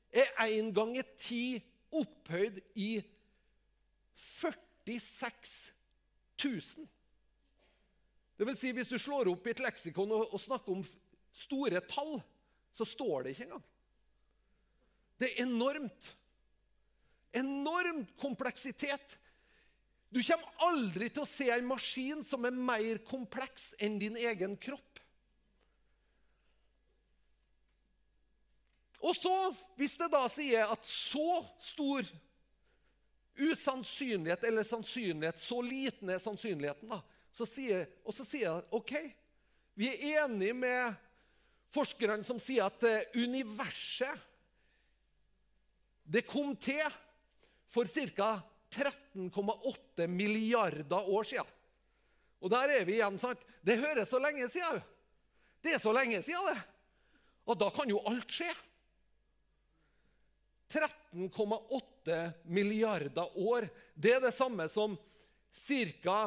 er 0.09 0.49
én 0.49 0.73
ganger 0.73 1.05
ti 1.21 1.61
opphøyd 1.93 2.59
i 2.75 2.91
46 4.17 5.69
000. 6.43 6.89
Det 8.39 8.47
vil 8.47 8.57
si, 8.57 8.71
Hvis 8.71 8.87
du 8.87 8.95
slår 8.95 9.27
opp 9.27 9.47
i 9.47 9.51
et 9.51 9.59
leksikon 9.59 10.11
og, 10.15 10.29
og 10.31 10.39
snakker 10.39 10.71
om 10.71 10.85
store 11.35 11.81
tall, 11.91 12.21
så 12.71 12.87
står 12.87 13.25
det 13.25 13.33
ikke 13.33 13.49
engang. 13.49 13.65
Det 15.19 15.27
er 15.27 15.41
enormt. 15.43 16.13
Enorm 17.35 18.05
kompleksitet. 18.21 19.17
Du 20.09 20.21
kommer 20.23 20.63
aldri 20.69 21.11
til 21.11 21.25
å 21.25 21.29
se 21.29 21.49
en 21.51 21.67
maskin 21.67 22.23
som 22.25 22.47
er 22.47 22.55
mer 22.55 23.03
kompleks 23.09 23.73
enn 23.77 23.99
din 23.99 24.15
egen 24.17 24.55
kropp. 24.61 25.03
Og 29.03 29.13
så, 29.15 29.35
hvis 29.79 29.99
det 29.99 30.09
da 30.15 30.23
sier 30.31 30.71
at 30.71 30.87
så 30.87 31.43
stor 31.63 32.07
usannsynlighet, 33.39 34.43
eller 34.47 34.63
sannsynlighet, 34.67 35.39
så 35.39 35.59
liten 35.63 36.11
er 36.11 36.23
sannsynligheten, 36.23 36.91
da, 36.91 37.03
så 37.35 37.45
sier, 37.47 37.85
og 38.03 38.15
så 38.15 38.25
sier 38.27 38.47
jeg 38.49 38.65
OK, 38.75 38.93
vi 39.79 39.89
er 39.91 40.25
enige 40.25 40.55
med 40.57 40.97
forskerne 41.73 42.25
som 42.25 42.39
sier 42.41 42.67
at 42.67 42.83
eh, 42.87 43.05
universet 43.21 44.25
det 46.09 46.25
kom 46.25 46.55
til 46.57 46.81
for 47.69 47.85
ca. 47.85 48.39
13,8 48.69 50.07
milliarder 50.09 51.09
år 51.09 51.23
siden. 51.25 51.45
Og 52.41 52.49
der 52.53 52.73
er 52.79 52.85
vi 52.85 52.97
igjen. 52.97 53.17
sant? 53.17 53.41
Det 53.65 53.79
høres 53.81 54.09
så 54.09 54.19
lenge 54.21 54.49
siden 54.49 54.81
Det 55.61 55.73
er 55.73 55.81
så 55.81 55.91
lenge 55.93 56.21
siden, 56.23 56.45
det. 56.53 56.61
Og 57.45 57.57
da 57.57 57.69
kan 57.73 57.89
jo 57.89 58.01
alt 58.07 58.29
skje. 58.31 58.49
13,8 60.69 62.19
milliarder 62.45 63.37
år. 63.37 63.67
Det 63.95 64.13
er 64.15 64.21
det 64.21 64.33
samme 64.33 64.69
som 64.69 64.95
ca 65.65 66.19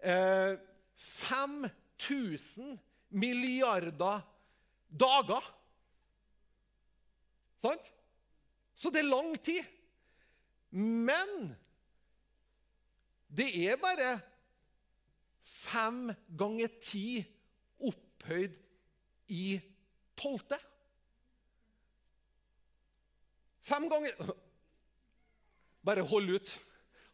eh, 0.00 0.56
5000 0.96 2.78
milliarder 3.08 4.22
dager. 4.88 5.44
Sant? 7.62 7.92
Så 8.76 8.90
det 8.92 9.00
er 9.04 9.10
lang 9.10 9.36
tid. 9.40 9.64
Men 10.76 11.54
det 13.32 13.48
er 13.64 13.78
bare 13.80 14.18
fem 15.46 16.10
ganger 16.38 16.72
ti 16.82 17.22
opphøyd 17.80 18.56
i 19.32 19.56
tolvte. 20.18 20.58
Fem 23.66 23.88
ganger 23.90 24.14
Bare 25.86 26.02
hold 26.02 26.32
ut. 26.34 26.48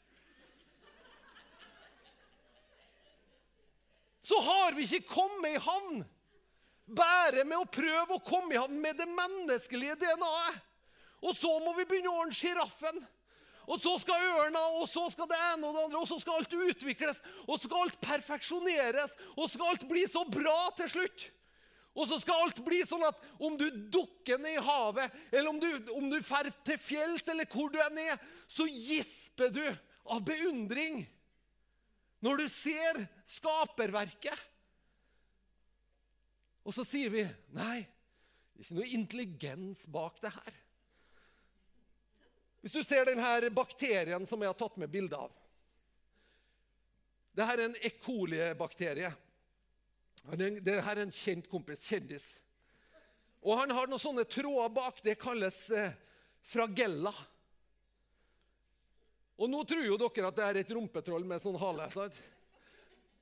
Så 4.32 4.40
har 4.40 4.72
vi 4.72 4.86
ikke 4.88 5.12
kommet 5.12 5.58
i 5.58 5.60
havn 5.60 6.04
bare 6.88 7.44
med 7.44 7.58
å 7.58 7.68
prøve 7.68 8.16
å 8.16 8.24
komme 8.24 8.54
i 8.54 8.60
havn 8.60 8.78
med 8.80 8.96
det 8.96 9.08
menneskelige 9.12 9.98
DNA-et. 10.00 10.62
Og 11.22 11.36
så 11.36 11.50
må 11.62 11.74
vi 11.76 11.84
begynne 11.86 12.10
å 12.10 12.22
ordne 12.24 12.34
sjiraffen. 12.34 12.96
Og 13.70 13.78
så 13.78 13.92
skal 14.02 14.24
ørna, 14.40 14.62
og 14.80 14.88
så 14.90 15.04
skal 15.12 15.28
det 15.30 15.38
ene 15.52 15.68
og 15.68 15.76
det 15.76 15.84
andre, 15.84 16.00
og 16.00 16.08
så 16.10 16.18
skal 16.18 16.40
alt 16.40 16.56
utvikles, 16.56 17.20
og 17.44 17.60
så 17.60 17.68
skal 17.68 17.84
alt 17.84 18.00
perfeksjoneres, 18.02 19.14
og 19.36 19.44
så 19.44 19.52
skal 19.52 19.70
alt 19.70 19.86
bli 19.92 20.02
så 20.10 20.24
bra 20.26 20.56
til 20.80 20.90
slutt. 20.96 21.28
Og 21.92 22.08
så 22.08 22.18
skal 22.22 22.42
alt 22.42 22.58
bli 22.64 22.80
sånn 22.88 23.04
at 23.06 23.20
om 23.36 23.54
du 23.60 23.68
dukker 23.92 24.40
ned 24.40 24.56
i 24.56 24.64
havet, 24.66 25.14
eller 25.30 25.52
om 25.52 25.60
du, 25.62 25.68
om 25.94 26.08
du 26.10 26.18
fer 26.26 26.48
til 26.66 26.80
fjells, 26.80 27.28
eller 27.28 27.46
hvor 27.52 27.70
du 27.70 27.78
er 27.84 27.92
ned, 27.94 28.28
så 28.50 28.66
gisper 28.66 29.52
du 29.54 29.64
av 30.10 30.24
beundring. 30.26 31.04
Når 32.22 32.38
du 32.38 32.48
ser 32.50 33.02
skaperverket. 33.26 34.48
Og 36.62 36.74
så 36.76 36.84
sier 36.86 37.10
vi 37.10 37.24
nei, 37.56 37.80
det 37.82 38.60
er 38.60 38.66
ikke 38.66 38.76
noe 38.78 38.92
intelligens 38.94 39.80
bak 39.90 40.20
det 40.22 40.30
her. 40.30 40.58
Hvis 42.62 42.76
du 42.76 42.84
ser 42.86 43.08
denne 43.08 43.50
bakterien 43.50 44.26
som 44.28 44.42
jeg 44.42 44.52
har 44.52 44.58
tatt 44.58 44.78
med 44.78 44.92
bilde 44.92 45.18
av 45.18 45.32
Dette 47.32 47.48
er 47.56 47.62
en 47.64 47.74
E. 47.80 47.90
coli-bakterie. 48.04 49.08
Dette 50.36 50.74
er 50.78 50.98
en 51.00 51.14
kjent 51.16 51.46
kompis, 51.50 51.82
kjendis. 51.88 52.26
Og 53.42 53.56
Han 53.58 53.72
har 53.74 53.88
noen 53.88 54.02
sånne 54.02 54.26
tråder 54.28 54.68
bak. 54.76 55.00
Det 55.02 55.16
kalles 55.18 55.58
eh, 55.72 55.94
fragella. 56.44 57.14
Og 59.42 59.50
nå 59.50 59.64
tror 59.66 59.82
jo 59.82 59.98
dere 59.98 60.28
at 60.28 60.38
det 60.38 60.46
er 60.46 60.60
et 60.60 60.70
rumpetroll 60.70 61.24
med 61.26 61.42
sånn 61.42 61.58
hale. 61.58 61.88
sant? 61.90 62.14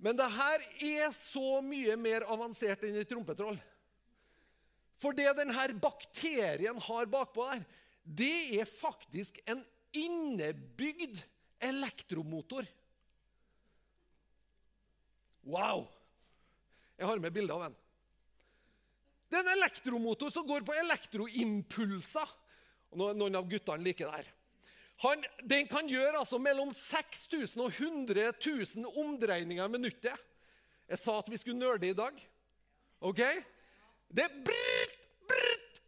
Men 0.01 0.17
det 0.17 0.27
her 0.33 0.65
er 0.85 1.15
så 1.17 1.61
mye 1.65 1.97
mer 2.01 2.27
avansert 2.29 2.85
enn 2.85 2.99
et 3.01 3.13
rumpetroll. 3.17 3.57
For 5.01 5.17
det 5.17 5.31
denne 5.39 5.67
bakterien 5.81 6.81
har 6.89 7.09
bakpå 7.09 7.47
der, 7.49 7.63
det 8.05 8.61
er 8.61 8.69
faktisk 8.69 9.41
en 9.49 9.63
innebygd 9.97 11.23
elektromotor. 11.61 12.69
Wow! 15.49 15.87
Jeg 17.01 17.09
har 17.09 17.23
med 17.23 17.33
bilde 17.33 17.57
av 17.57 17.65
en. 17.69 17.79
Det 19.31 19.39
er 19.39 19.47
en 19.47 19.55
elektromotor 19.55 20.33
som 20.35 20.45
går 20.45 20.67
på 20.69 20.77
elektroimpulser. 20.83 22.37
Og 22.91 23.17
Noen 23.17 23.39
av 23.39 23.49
guttene 23.49 23.85
liker 23.85 24.09
det 24.11 24.21
her. 24.21 24.31
Han, 25.01 25.23
den 25.49 25.69
kan 25.69 25.89
gjøre 25.89 26.19
altså 26.21 26.39
mellom 26.43 26.75
6000 26.77 27.63
og 27.65 27.71
100 27.73 28.33
000 28.77 28.99
omdreininger 29.01 29.65
i 29.65 29.73
minuttet. 29.73 30.27
Jeg 30.91 31.01
sa 31.01 31.21
at 31.21 31.31
vi 31.31 31.39
skulle 31.41 31.61
nøle 31.61 31.89
i 31.89 31.97
dag. 31.97 32.17
OK? 33.01 33.23
Det 34.11 34.27
er 34.27 34.41
britt, 34.45 34.99
britt. 35.31 35.81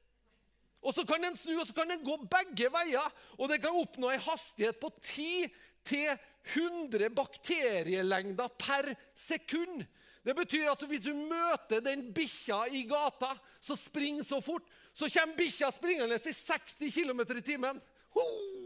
Og 0.83 0.94
så 0.96 1.05
kan 1.07 1.22
den 1.22 1.37
snu, 1.37 1.59
og 1.61 1.66
så 1.68 1.77
kan 1.77 1.92
den 1.92 2.05
gå 2.07 2.16
begge 2.31 2.70
veier. 2.72 3.11
Og 3.37 3.51
den 3.53 3.61
kan 3.61 3.77
oppnå 3.83 4.11
en 4.11 4.25
hastighet 4.25 4.81
på 4.81 4.88
10 5.03 5.53
til 5.85 6.14
100 6.55 7.11
bakterielengder 7.14 8.48
per 8.59 8.94
sekund. 9.18 9.85
Det 10.25 10.37
betyr 10.38 10.70
at 10.70 10.83
hvis 10.87 11.05
du 11.05 11.12
møter 11.14 11.83
den 11.85 12.09
bikkja 12.14 12.64
i 12.70 12.87
gata 12.88 13.35
så 13.61 13.77
springer 13.77 14.25
så 14.25 14.40
fort, 14.40 14.64
så 14.94 15.11
kommer 15.11 15.37
bikkja 15.37 15.70
springende 15.75 16.16
i 16.16 16.33
60 16.33 16.94
km 16.94 17.27
i 17.37 17.44
timen. 17.44 17.83
Ho! 18.14 18.62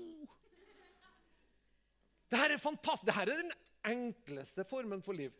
Dette 2.33 2.57
er 2.57 2.63
fantastisk. 2.63 3.07
Dette 3.09 3.23
er 3.23 3.43
den 3.43 3.53
enkleste 3.87 4.65
formen 4.67 5.03
for 5.05 5.17
liv. 5.17 5.35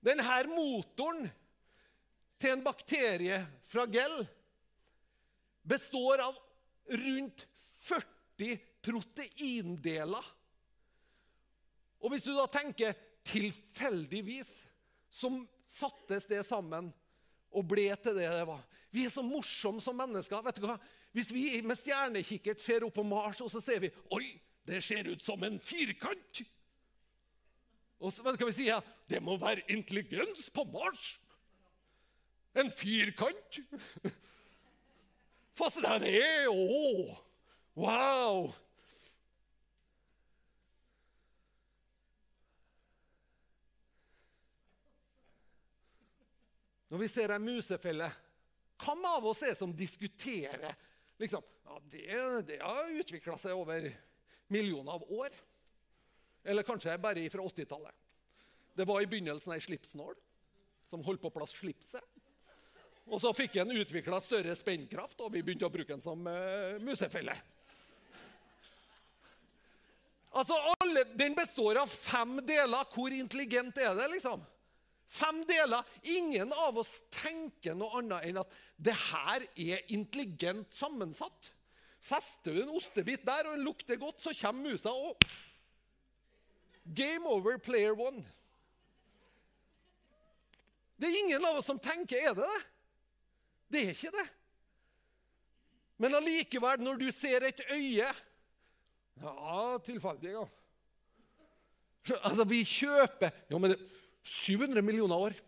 Denne 0.00 0.24
motoren 0.48 1.26
til 2.40 2.54
en 2.54 2.64
bakterie 2.64 3.40
fra 3.68 3.84
gel 3.92 4.22
består 5.68 6.22
av 6.24 6.38
rundt 6.88 7.44
40 7.84 8.56
proteindeler. 8.84 10.24
Og 12.00 12.14
hvis 12.14 12.24
du 12.24 12.32
da 12.32 12.46
tenker 12.48 12.96
tilfeldigvis, 13.28 14.48
så 15.12 15.28
sattes 15.68 16.24
det 16.30 16.40
sammen 16.48 16.88
og 17.50 17.66
ble 17.68 17.90
til 18.00 18.16
det 18.16 18.30
det 18.32 18.46
var. 18.48 18.62
Vi 18.90 19.04
er 19.04 19.12
så 19.12 19.22
morsomme 19.22 19.82
som 19.84 19.96
mennesker. 19.98 20.42
vet 20.42 20.56
du 20.56 20.64
hva? 20.64 20.78
Hvis 21.12 21.32
vi 21.34 21.44
med 21.66 21.78
stjernekikkert 21.78 22.62
ser 22.62 22.86
opp 22.86 22.94
på 22.94 23.04
Mars, 23.06 23.40
og 23.42 23.50
så 23.50 23.62
ser 23.64 23.82
vi 23.82 23.90
Oi, 24.14 24.38
det 24.66 24.82
ser 24.84 25.08
ut 25.10 25.22
som 25.24 25.42
en 25.42 25.58
firkant. 25.62 26.42
Og 28.00 28.12
så, 28.12 28.22
hva 28.24 28.32
skal 28.36 28.48
vi 28.48 28.56
si? 28.56 28.68
Ja, 28.70 28.78
det 29.10 29.20
må 29.22 29.36
være 29.40 29.66
intelligens 29.72 30.48
på 30.54 30.64
Mars. 30.70 31.18
En 32.56 32.70
firkant. 32.72 33.60
Det 35.60 35.84
er 35.84 35.98
det. 36.00 36.20
Å, 36.48 37.16
wow. 37.76 38.46
Når 46.90 47.02
vi 47.04 47.08
ser 47.12 47.30
ei 47.30 47.42
musefelle, 47.42 48.08
hvem 48.80 49.04
av 49.10 49.26
oss 49.30 49.44
er 49.46 49.52
som 49.58 49.74
diskuterer 49.76 50.72
liksom, 51.20 51.44
ja, 51.64 51.80
det, 51.92 52.06
det 52.48 52.58
har 52.62 52.90
utvikla 53.00 53.36
seg 53.38 53.56
over 53.56 53.86
millioner 54.50 54.96
av 54.96 55.04
år. 55.12 55.34
Eller 56.44 56.66
kanskje 56.66 56.96
bare 56.98 57.28
fra 57.30 57.44
80-tallet. 57.44 57.94
Det 58.74 58.86
var 58.88 59.02
i 59.02 59.08
begynnelsen 59.10 59.52
ei 59.52 59.60
slipsnål 59.60 60.16
som 60.88 61.04
holdt 61.04 61.22
på 61.22 61.30
plass 61.34 61.52
slipset. 61.58 62.02
Og 63.10 63.20
så 63.22 63.32
fikk 63.34 63.56
den 63.58 63.74
utvikla 63.74 64.20
større 64.22 64.54
spennkraft, 64.56 65.18
og 65.20 65.32
vi 65.34 65.42
begynte 65.42 65.66
å 65.66 65.72
bruke 65.72 65.90
den 65.90 66.02
som 66.02 66.22
uh, 66.26 66.78
musefelle. 66.84 67.34
Altså, 70.30 70.54
alle, 70.78 71.04
Den 71.18 71.34
består 71.34 71.80
av 71.82 71.90
fem 71.90 72.38
deler. 72.46 72.86
Hvor 72.94 73.10
intelligent 73.12 73.78
er 73.82 73.96
det? 73.98 74.06
liksom? 74.14 74.44
Fem 75.10 75.40
deler. 75.48 75.86
Ingen 76.06 76.52
av 76.54 76.78
oss 76.78 76.92
tenker 77.10 77.74
noe 77.74 77.98
annet 77.98 78.28
enn 78.28 78.38
at 78.44 78.58
det 78.78 78.94
her 78.94 79.46
er 79.58 79.88
intelligent 79.90 80.70
sammensatt. 80.78 81.50
Fester 82.00 82.54
du 82.54 82.62
en 82.62 82.76
ostebit 82.78 83.24
der, 83.26 83.48
og 83.48 83.56
den 83.58 83.66
lukter 83.66 83.98
godt, 84.00 84.22
så 84.22 84.34
kommer 84.38 84.70
musa 84.70 84.92
og 84.94 85.18
Game 86.90 87.28
over, 87.28 87.58
player 87.60 87.92
one. 87.92 88.22
Det 90.96 91.08
er 91.10 91.18
ingen 91.20 91.44
av 91.44 91.58
oss 91.60 91.68
som 91.68 91.78
tenker 91.78 92.18
er 92.18 92.34
det 92.34 92.46
det? 92.46 92.62
Det 93.70 93.82
er 93.82 93.92
ikke 93.94 94.14
det. 94.14 94.24
Men 96.00 96.16
allikevel, 96.16 96.80
når 96.82 97.02
du 97.02 97.10
ser 97.12 97.44
et 97.46 97.60
øye 97.70 98.08
Ja, 99.20 99.78
tilfeldig, 99.84 100.32
ja. 100.32 100.46
Altså, 102.24 102.46
vi 102.48 102.62
kjøper 102.64 103.34
jo, 103.50 103.58
men 103.60 103.74
det, 103.74 103.78
700 104.30 104.82
millioner 104.82 105.18
år. 105.28 105.38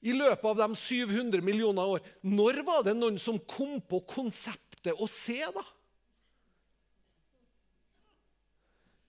I 0.00 0.14
løpet 0.14 0.46
av 0.46 0.56
de 0.56 0.76
700 0.78 1.42
millioner 1.44 1.96
år, 1.96 2.04
når 2.22 2.62
var 2.66 2.86
det 2.86 2.94
noen 2.96 3.18
som 3.20 3.40
kom 3.50 3.80
på 3.82 4.00
konseptet 4.08 4.94
å 4.94 5.08
se, 5.10 5.40
da? 5.52 5.64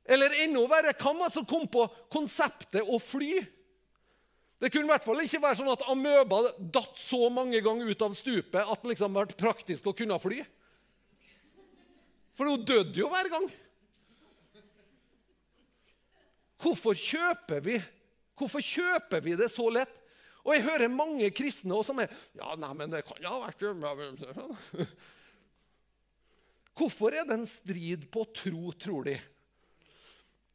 Eller 0.09 0.33
enda 0.43 0.65
verre, 0.65 0.95
hvem 0.97 1.21
var 1.21 1.29
det 1.29 1.37
som 1.37 1.47
kom 1.47 1.67
på 1.69 1.85
konseptet 2.11 2.81
å 2.81 2.97
fly? 2.99 3.37
Det 4.59 4.71
kunne 4.73 4.89
i 4.89 4.91
hvert 4.91 5.05
fall 5.05 5.21
ikke 5.23 5.39
være 5.43 5.59
sånn 5.61 5.71
at 5.71 5.85
amøba 5.93 6.41
datt 6.57 6.97
så 6.99 7.29
mange 7.31 7.61
ganger 7.63 7.93
ut 7.93 8.01
av 8.03 8.17
stupet 8.17 8.59
at 8.59 8.81
det 8.81 8.91
liksom 8.91 9.13
ble 9.15 9.37
praktisk 9.39 9.87
å 9.87 9.95
kunne 9.95 10.17
fly. 10.19 10.41
For 12.35 12.49
hun 12.49 12.65
døde 12.65 12.97
jo 12.97 13.07
hver 13.11 13.29
gang. 13.31 13.47
Hvorfor 16.59 16.97
kjøper 16.97 17.63
vi 17.65 17.79
Hvorfor 18.39 18.63
kjøper 18.63 19.23
vi 19.23 19.35
det 19.39 19.49
så 19.51 19.65
lett? 19.73 19.95
Og 20.45 20.53
jeg 20.55 20.63
hører 20.63 20.91
mange 20.91 21.27
kristne 21.35 21.75
også 21.75 21.91
som 21.91 22.03
er 22.03 22.13
Ja, 22.37 22.55
nei, 22.59 22.71
men 22.77 22.93
det 22.93 23.03
kan 23.07 23.19
jo 23.23 23.33
ha 23.33 23.39
vært 23.47 23.59
Hvorfor 26.79 27.11
er 27.11 27.27
det 27.27 27.35
en 27.35 27.49
strid 27.49 28.05
på 28.11 28.23
tro, 28.31 28.71
tror 28.79 29.09
de? 29.09 29.17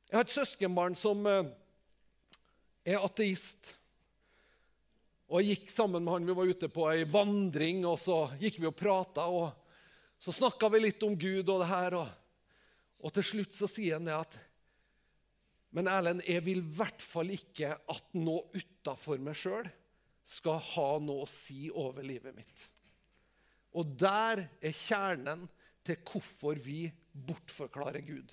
Jeg 0.09 0.17
har 0.17 0.25
et 0.25 0.33
søskenbarn 0.33 0.95
som 0.97 1.21
eh, 1.29 1.51
er 2.95 3.05
ateist. 3.05 3.75
Og 5.29 5.43
Jeg 5.43 5.59
gikk 5.59 5.75
sammen 5.75 6.05
med 6.05 6.15
han, 6.15 6.27
Vi 6.29 6.37
var 6.39 6.49
ute 6.49 6.71
på 6.73 6.87
ei 6.89 7.05
vandring, 7.05 7.85
og 7.89 7.99
så 8.01 8.23
gikk 8.41 8.61
vi 8.63 8.71
og 8.71 8.77
prata. 8.79 9.27
Og 9.29 9.53
så 10.23 10.33
snakka 10.33 10.71
vi 10.73 10.85
litt 10.87 11.05
om 11.05 11.17
Gud 11.19 11.49
og 11.49 11.61
det 11.61 11.69
her. 11.69 11.99
Og, 12.01 12.09
og 13.05 13.15
til 13.19 13.29
slutt 13.31 13.57
så 13.59 13.69
sier 13.69 13.99
han 13.99 14.09
det 14.09 14.17
at 14.17 14.39
Men 15.75 15.91
Erlend, 15.91 16.23
jeg 16.29 16.45
vil 16.47 16.61
i 16.63 16.75
hvert 16.77 17.03
fall 17.03 17.33
ikke 17.35 17.73
at 17.91 18.15
noe 18.15 18.45
utafor 18.55 19.19
meg 19.23 19.39
sjøl 19.39 19.67
skal 20.25 20.61
ha 20.73 20.91
noe 21.03 21.25
å 21.25 21.31
si 21.31 21.67
over 21.69 22.07
livet 22.07 22.37
mitt. 22.37 22.63
Og 23.75 23.91
der 23.99 24.47
er 24.63 24.77
kjernen 24.77 25.49
til 25.85 25.99
hvorfor 26.07 26.59
vi 26.63 26.87
bortforklarer 27.13 28.05
Gud. 28.07 28.31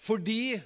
Fordi 0.00 0.60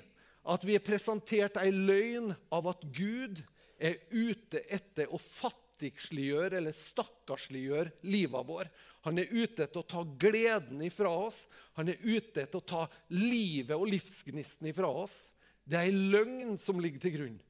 at 0.44 0.64
vi 0.66 0.76
er 0.76 0.85
presentert 0.85 1.57
ei 1.62 1.70
løgn 1.72 2.35
av 2.52 2.66
at 2.74 2.83
Gud 2.94 3.40
er 3.78 3.96
ute 4.11 4.61
etter 4.72 5.11
å 5.14 5.20
fattigsliggjøre 5.20 6.59
eller 6.59 6.76
stakkarsliggjøre 6.76 7.94
livet 8.11 8.50
vår. 8.50 8.70
Han 9.07 9.22
er 9.22 9.30
ute 9.30 9.64
etter 9.64 9.80
å 9.80 9.88
ta 9.94 10.02
gleden 10.04 10.83
ifra 10.85 11.11
oss. 11.24 11.44
Han 11.78 11.90
er 11.92 12.02
ute 12.02 12.44
etter 12.44 12.61
å 12.61 12.66
ta 12.66 12.83
livet 13.14 13.76
og 13.78 13.88
livsgnisten 13.94 14.68
ifra 14.70 14.90
oss. 14.90 15.14
Det 15.64 15.79
er 15.79 15.88
ei 15.88 16.11
løgn 16.14 16.59
som 16.61 16.81
ligger 16.83 17.03
til 17.03 17.16
grunn 17.18 17.42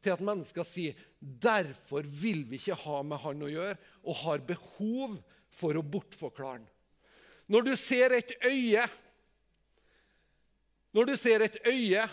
til 0.00 0.14
at 0.14 0.24
mennesker 0.24 0.64
sier 0.64 0.98
derfor 1.20 2.06
vil 2.08 2.46
vi 2.48 2.56
ikke 2.60 2.78
ha 2.86 3.00
med 3.04 3.20
han 3.20 3.44
å 3.44 3.50
gjøre, 3.50 3.76
og 4.08 4.20
har 4.22 4.46
behov 4.48 5.18
for 5.52 5.76
å 5.76 5.84
bortforklare 5.84 6.60
han. 6.60 6.68
Når 7.50 7.66
du 7.66 7.72
ser 7.78 8.14
et 8.14 8.34
øye 8.46 8.88
Når 10.94 11.06
du 11.06 11.16
ser 11.18 11.42
et 11.42 11.56
øye 11.66 12.04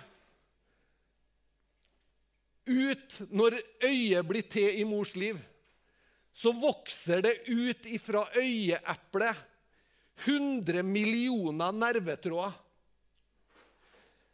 ut 2.68 3.14
Når 3.30 3.56
øyet 3.86 4.28
blir 4.28 4.50
til 4.52 4.82
i 4.82 4.84
mors 4.86 5.14
liv, 5.16 5.38
så 6.34 6.52
vokser 6.54 7.22
det 7.26 7.36
ut 7.48 7.86
ifra 7.90 8.26
øyeeplet 8.38 9.46
100 10.26 10.84
millioner 10.86 11.72
nervetråder. 11.74 12.54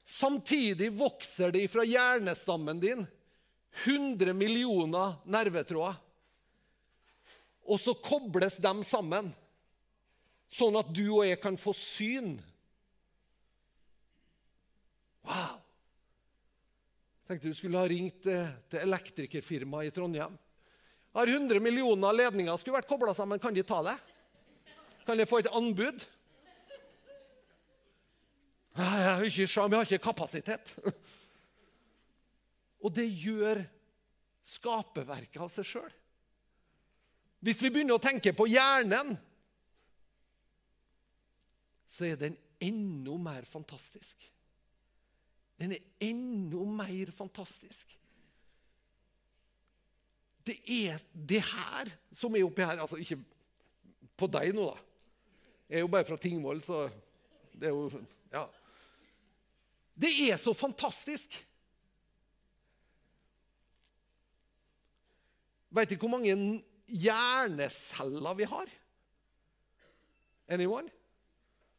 Samtidig 0.04 0.92
vokser 0.98 1.52
det 1.52 1.64
ifra 1.64 1.86
hjernestammen 1.88 2.80
din 2.80 3.06
100 3.86 4.34
millioner 4.34 5.16
nervetråder. 5.26 5.96
Og 7.64 7.80
så 7.80 7.94
kobles 7.96 8.58
de 8.60 8.74
sammen, 8.84 9.30
sånn 10.52 10.76
at 10.76 10.90
du 10.92 11.06
og 11.08 11.24
jeg 11.26 11.40
kan 11.42 11.56
få 11.58 11.72
syn. 11.78 12.36
Wow! 15.24 15.62
Tenkte 17.24 17.48
du 17.48 17.56
skulle 17.56 17.80
ha 17.80 17.88
ringt 17.88 18.26
til 18.28 18.82
elektrikerfirmaet 18.82 19.88
i 19.88 19.94
Trondheim. 19.96 20.36
Har 21.16 21.30
100 21.30 21.62
millioner 21.64 22.16
ledninger 22.18 22.58
skulle 22.60 22.82
vært 22.82 22.90
kobla 22.90 23.14
sammen. 23.16 23.40
Kan 23.40 23.56
de 23.56 23.64
ta 23.64 23.80
det? 23.86 23.96
Kan 25.08 25.20
de 25.20 25.28
få 25.30 25.40
et 25.40 25.52
anbud? 25.56 26.04
Jeg 28.74 29.06
har 29.06 29.24
ikke, 29.28 29.46
vi 29.70 29.76
har 29.78 29.86
ikke 29.86 30.04
kapasitet. 30.04 30.74
Og 32.84 32.92
det 32.96 33.06
gjør 33.08 33.62
skaperverket 34.44 35.42
av 35.42 35.52
seg 35.54 35.68
sjøl. 35.68 35.94
Hvis 37.44 37.62
vi 37.62 37.72
begynner 37.72 38.00
å 38.00 38.04
tenke 38.04 38.34
på 38.36 38.48
hjernen, 38.50 39.14
så 41.92 42.08
er 42.08 42.18
den 42.20 42.38
enda 42.64 43.18
mer 43.22 43.46
fantastisk. 43.46 44.26
Den 45.60 45.76
er 45.76 45.84
enda 46.08 46.64
mer 46.66 47.12
fantastisk. 47.14 47.94
Det 50.44 50.58
er 50.66 51.04
det 51.14 51.44
her 51.46 51.92
som 52.12 52.34
er 52.36 52.44
oppi 52.44 52.66
her 52.68 52.82
Altså 52.84 52.98
ikke 53.00 53.16
på 54.20 54.28
deg 54.28 54.50
nå, 54.58 54.66
da. 54.74 54.82
Jeg 55.70 55.80
er 55.80 55.86
jo 55.86 55.92
bare 55.94 56.08
fra 56.08 56.18
Tingvoll, 56.20 56.60
så 56.66 56.88
det 57.54 57.70
er 57.70 57.78
jo 57.78 58.02
Ja. 58.34 58.48
Det 59.94 60.12
er 60.30 60.38
så 60.42 60.54
fantastisk. 60.58 61.36
Vet 65.74 65.90
du 65.90 65.98
hvor 65.98 66.14
mange 66.14 66.34
hjerneceller 66.88 68.34
vi 68.38 68.50
har? 68.50 68.74
Anyone? 70.48 70.90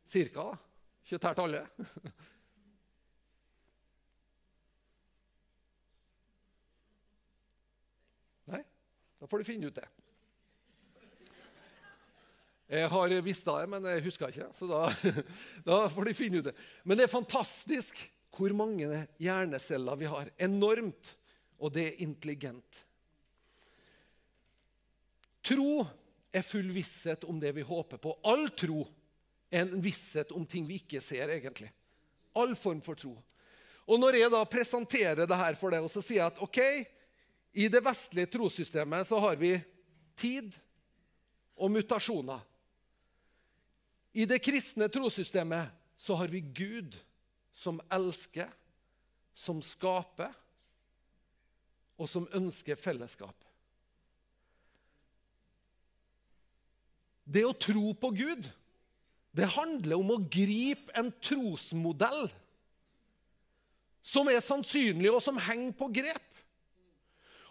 Cirka, 0.07 0.51
da. 0.51 0.57
Ikke 1.05 1.21
tært 1.21 1.43
alle. 1.45 1.67
Da 9.25 9.29
får 9.29 9.41
du 9.41 9.45
finne 9.49 9.71
ut 9.73 9.77
det. 9.79 9.87
Jeg 12.75 12.91
har 12.91 13.13
visst 13.23 13.47
det, 13.47 13.67
men 13.71 13.85
jeg 13.87 14.03
husker 14.03 14.33
ikke, 14.33 14.49
så 14.59 14.67
da, 14.67 14.81
da, 15.69 15.77
får 15.93 16.09
de 16.09 16.15
finne 16.19 16.41
ut 16.41 16.49
det. 16.49 16.55
Men 16.83 16.99
det 16.99 17.07
er 17.07 17.13
fantastisk 17.13 18.01
hvor 18.35 18.51
mange 18.57 18.89
hjerneceller 19.23 20.01
vi 20.01 20.09
har. 20.11 20.33
Enormt. 20.43 21.13
Og 21.63 21.71
det 21.73 21.85
er 21.87 22.01
intelligent. 22.03 22.81
Tro 25.45 25.85
er 26.35 26.43
full 26.43 26.73
visshet 26.75 27.25
om 27.31 27.39
det 27.41 27.53
vi 27.55 27.63
håper 27.65 28.01
på. 28.03 28.17
All 28.27 28.49
tro 28.59 28.83
er 29.55 29.63
en 29.63 29.79
visshet 29.85 30.33
om 30.35 30.43
ting 30.49 30.67
vi 30.67 30.81
ikke 30.83 31.03
ser, 31.05 31.31
egentlig. 31.31 31.71
All 32.35 32.57
form 32.59 32.83
for 32.83 32.99
tro. 32.99 33.15
Og 33.87 34.01
Når 34.01 34.19
jeg 34.19 34.33
da 34.33 34.41
presenterer 34.49 35.29
det 35.29 35.39
her 35.39 35.55
for 35.61 35.71
deg, 35.71 35.85
og 35.85 35.93
så 35.93 36.03
sier 36.03 36.25
jeg 36.25 36.33
at 36.33 36.43
ok, 36.43 36.61
i 37.55 37.69
det 37.71 37.85
vestlige 37.85 38.33
trossystemet 38.35 39.07
så 39.07 39.21
har 39.23 39.39
vi 39.39 39.53
tid 40.19 40.51
og 41.55 41.71
mutasjoner. 41.71 42.43
I 44.15 44.27
det 44.31 44.39
kristne 44.45 44.87
trossystemet 44.93 45.73
så 45.99 46.15
har 46.19 46.31
vi 46.31 46.41
Gud 46.41 46.95
som 47.55 47.81
elsker, 47.93 48.51
som 49.35 49.63
skaper, 49.63 50.31
og 51.99 52.11
som 52.11 52.27
ønsker 52.35 52.79
fellesskap. 52.79 53.37
Det 57.25 57.45
å 57.47 57.57
tro 57.57 57.93
på 57.97 58.11
Gud, 58.15 58.49
det 59.35 59.51
handler 59.55 59.99
om 59.99 60.13
å 60.15 60.23
gripe 60.31 60.95
en 60.99 61.11
trosmodell 61.23 62.27
som 64.05 64.29
er 64.29 64.43
sannsynlig, 64.45 65.09
og 65.11 65.23
som 65.25 65.39
henger 65.41 65.73
på 65.79 65.89
grep. 65.95 66.34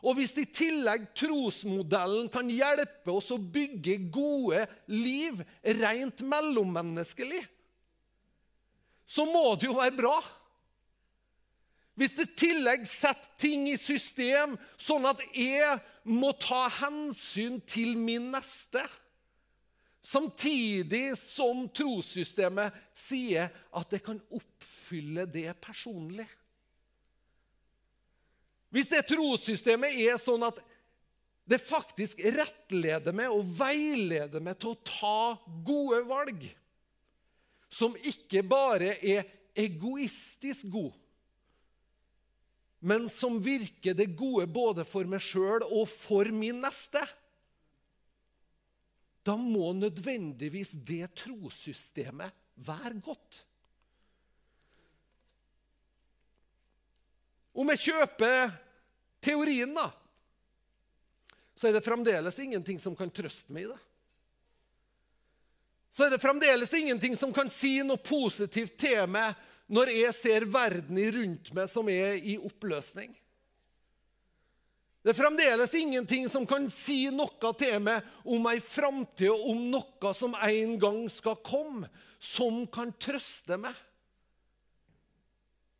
Og 0.04 0.18
hvis 0.18 0.34
i 0.36 0.44
tillegg 0.52 1.06
trosmodellen 1.16 2.28
kan 2.32 2.50
hjelpe 2.52 3.14
oss 3.14 3.30
å 3.32 3.40
bygge 3.40 4.02
gode 4.12 4.66
liv 4.92 5.40
rent 5.80 6.24
mellommenneskelig, 6.28 7.40
så 9.08 9.24
må 9.30 9.54
det 9.56 9.70
jo 9.70 9.78
være 9.78 9.96
bra. 9.96 10.18
Hvis 11.96 12.18
det 12.18 12.26
i 12.26 12.36
tillegg 12.42 12.84
setter 12.90 13.32
ting 13.40 13.68
i 13.70 13.78
system 13.80 14.58
sånn 14.82 15.06
at 15.08 15.22
jeg 15.38 15.78
må 16.10 16.34
ta 16.42 16.66
hensyn 16.82 17.62
til 17.70 17.96
min 17.96 18.32
neste, 18.34 18.82
samtidig 20.04 21.14
som 21.16 21.64
trossystemet 21.72 22.76
sier 22.98 23.54
at 23.72 23.94
jeg 23.94 24.04
kan 24.04 24.20
oppfylle 24.36 25.30
det 25.32 25.54
personlig 25.64 26.28
hvis 28.74 28.90
det 28.90 29.04
trossystemet 29.06 29.94
er 30.02 30.18
sånn 30.22 30.44
at 30.48 30.58
det 31.46 31.60
faktisk 31.62 32.22
rettleder 32.24 33.14
meg 33.16 33.34
og 33.34 33.46
veileder 33.60 34.42
meg 34.42 34.58
til 34.58 34.74
å 34.74 34.82
ta 34.88 35.18
gode 35.68 36.02
valg, 36.10 36.46
som 37.74 37.94
ikke 38.02 38.42
bare 38.48 38.96
er 39.04 39.28
egoistisk 39.60 40.70
god, 40.74 40.94
men 42.84 43.06
som 43.12 43.38
virker 43.40 43.96
det 43.96 44.10
gode 44.18 44.48
både 44.52 44.84
for 44.88 45.08
meg 45.08 45.22
sjøl 45.24 45.64
og 45.70 45.86
for 45.88 46.28
min 46.34 46.64
neste, 46.64 47.04
da 49.24 49.38
må 49.40 49.70
nødvendigvis 49.78 50.74
det 50.84 51.06
trossystemet 51.22 52.34
være 52.60 52.98
godt. 53.06 53.44
Om 57.54 57.70
jeg 57.74 57.84
kjøper 57.90 58.54
teorien, 59.24 59.74
da, 59.76 59.88
så 61.54 61.70
er 61.70 61.78
det 61.78 61.86
fremdeles 61.86 62.40
ingenting 62.42 62.80
som 62.82 62.96
kan 62.98 63.12
trøste 63.14 63.54
meg 63.54 63.68
i 63.68 63.72
det. 63.72 63.82
Så 65.94 66.08
er 66.08 66.16
det 66.16 66.22
fremdeles 66.24 66.74
ingenting 66.74 67.14
som 67.18 67.34
kan 67.34 67.52
si 67.54 67.78
noe 67.86 68.02
positivt 68.02 68.74
til 68.82 69.06
meg 69.14 69.38
når 69.74 69.92
jeg 69.94 70.16
ser 70.18 70.46
verden 70.50 70.98
rundt 71.16 71.52
meg 71.54 71.70
som 71.70 71.90
er 71.94 72.18
i 72.18 72.40
oppløsning. 72.42 73.14
Det 75.04 75.12
er 75.12 75.20
fremdeles 75.20 75.74
ingenting 75.76 76.26
som 76.32 76.48
kan 76.48 76.66
si 76.72 77.06
noe 77.14 77.54
til 77.60 77.78
meg 77.84 78.06
om 78.24 78.46
ei 78.50 78.58
framtid 78.64 79.30
og 79.30 79.50
om 79.52 79.64
noe 79.74 80.14
som 80.16 80.34
en 80.48 80.78
gang 80.80 81.02
skal 81.12 81.36
komme, 81.44 81.90
som 82.24 82.64
kan 82.72 82.94
trøste 82.98 83.60
meg. 83.60 83.76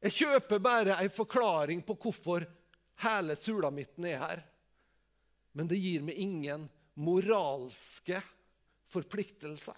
Jeg 0.04 0.16
kjøper 0.18 0.60
bare 0.60 0.98
en 1.00 1.12
forklaring 1.14 1.82
på 1.88 1.96
hvorfor 1.96 2.44
hele 3.06 3.36
sulamitten 3.40 4.08
er 4.10 4.20
her. 4.20 4.42
Men 5.56 5.70
det 5.70 5.80
gir 5.80 6.04
meg 6.04 6.18
ingen 6.20 6.66
moralske 7.00 8.20
forpliktelser. 8.92 9.78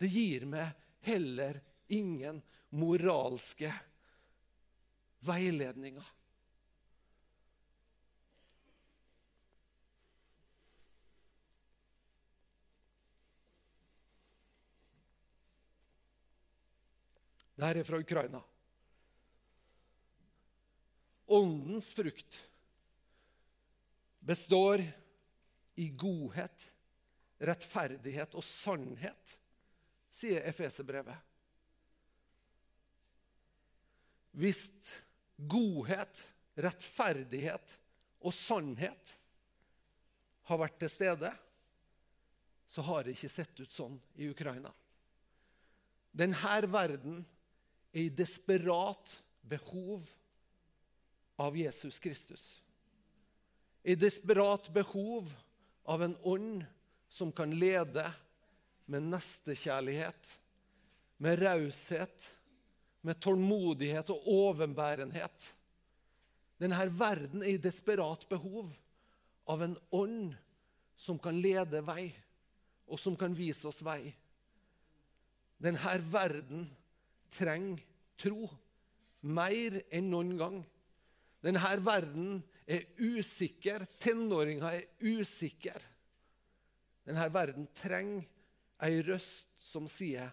Det 0.00 0.08
gir 0.08 0.46
meg 0.48 0.72
heller 1.04 1.60
ingen 1.92 2.40
moralske 2.72 3.68
veiledninger. 5.28 6.08
Dette 17.62 17.78
er 17.78 17.86
fra 17.86 18.00
Ukraina. 18.00 18.40
Åndens 21.32 21.88
frukt 21.96 22.42
består 24.20 24.82
i 25.80 25.88
godhet, 25.88 26.66
rettferdighet 27.42 28.36
og 28.36 28.44
sannhet, 28.44 29.32
sier 30.12 30.44
Efeserbrevet. 30.46 31.16
Hvis 34.36 34.60
godhet, 35.36 36.22
rettferdighet 36.60 37.74
og 38.22 38.36
sannhet 38.36 39.16
har 40.48 40.60
vært 40.60 40.78
til 40.84 40.92
stede, 40.92 41.32
så 42.72 42.84
har 42.86 43.04
det 43.04 43.16
ikke 43.16 43.32
sett 43.32 43.58
ut 43.60 43.72
sånn 43.72 43.98
i 44.20 44.28
Ukraina. 44.32 44.70
Denne 46.12 46.56
verden 46.68 47.22
er 47.92 48.06
i 48.06 48.12
desperat 48.12 49.16
behov 49.48 50.04
av 51.42 51.56
Jesus 51.56 51.98
Kristus. 51.98 52.62
I 53.82 53.94
desperat 53.94 54.68
behov 54.74 55.32
av 55.84 56.02
en 56.02 56.16
ånd 56.22 56.64
som 57.08 57.32
kan 57.32 57.50
lede 57.50 58.04
med 58.86 59.02
nestekjærlighet, 59.10 60.30
med 61.16 61.42
raushet, 61.42 62.28
med 63.02 63.18
tålmodighet 63.20 64.10
og 64.14 64.28
overbærenhet. 64.30 65.48
Denne 66.62 66.86
verden 66.94 67.42
er 67.42 67.56
i 67.56 67.62
desperat 67.62 68.28
behov 68.30 68.70
av 69.50 69.66
en 69.66 69.74
ånd 69.90 70.36
som 70.94 71.18
kan 71.18 71.40
lede 71.42 71.82
vei, 71.82 72.12
og 72.86 73.00
som 73.02 73.18
kan 73.18 73.34
vise 73.34 73.66
oss 73.66 73.82
vei. 73.82 74.12
Denne 75.58 75.98
verden 76.12 76.68
trenger 77.34 77.82
tro 78.22 78.46
mer 79.22 79.80
enn 79.90 80.10
noen 80.12 80.36
gang. 80.38 80.62
Denne 81.42 81.72
verden 81.82 82.36
er 82.66 82.86
usikker. 83.02 83.86
Tenåringer 83.98 84.78
er 84.78 84.84
usikre. 85.02 85.80
Denne 87.02 87.26
verden 87.34 87.66
trenger 87.74 88.28
ei 88.82 89.02
røst 89.06 89.50
som 89.62 89.88
sier 89.90 90.30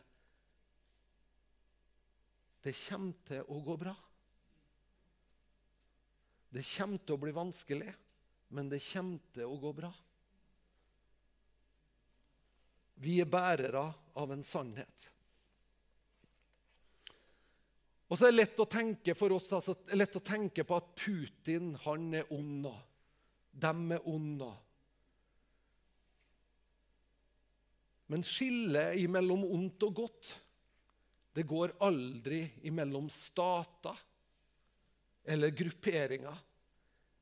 det 2.60 2.74
kommer 2.76 3.16
til 3.24 3.46
å 3.48 3.58
gå 3.64 3.76
bra. 3.80 3.94
Det 6.50 6.66
kommer 6.74 7.00
til 7.00 7.16
å 7.16 7.22
bli 7.22 7.32
vanskelig, 7.34 7.92
men 8.58 8.72
det 8.72 8.82
kommer 8.84 9.32
til 9.34 9.48
å 9.48 9.60
gå 9.62 9.72
bra. 9.78 9.92
Vi 13.00 13.20
er 13.24 13.32
bærere 13.32 13.86
av 14.20 14.34
en 14.36 14.44
sannhet. 14.44 15.06
Og 18.10 18.18
så 18.18 18.26
er 18.26 18.34
det 18.34 18.40
lett 18.40 18.62
å 18.62 18.66
tenke 18.70 19.14
for 19.18 19.36
oss, 19.36 19.52
altså, 19.54 19.76
lett 19.94 20.18
å 20.18 20.26
tenke 20.26 20.66
på 20.66 20.78
at 20.80 20.90
Putin 20.98 21.76
han 21.86 22.10
er 22.18 22.32
ond. 22.34 22.66
Dem 23.54 23.94
er 23.94 24.06
onde. 24.10 24.50
Men 28.10 28.26
skillet 28.26 29.06
mellom 29.14 29.46
ondt 29.46 29.86
og 29.86 29.98
godt 30.02 30.32
det 31.38 31.46
går 31.46 31.76
aldri 31.86 32.42
imellom 32.66 33.06
stater 33.14 34.00
eller 35.30 35.54
grupperinger. 35.54 36.40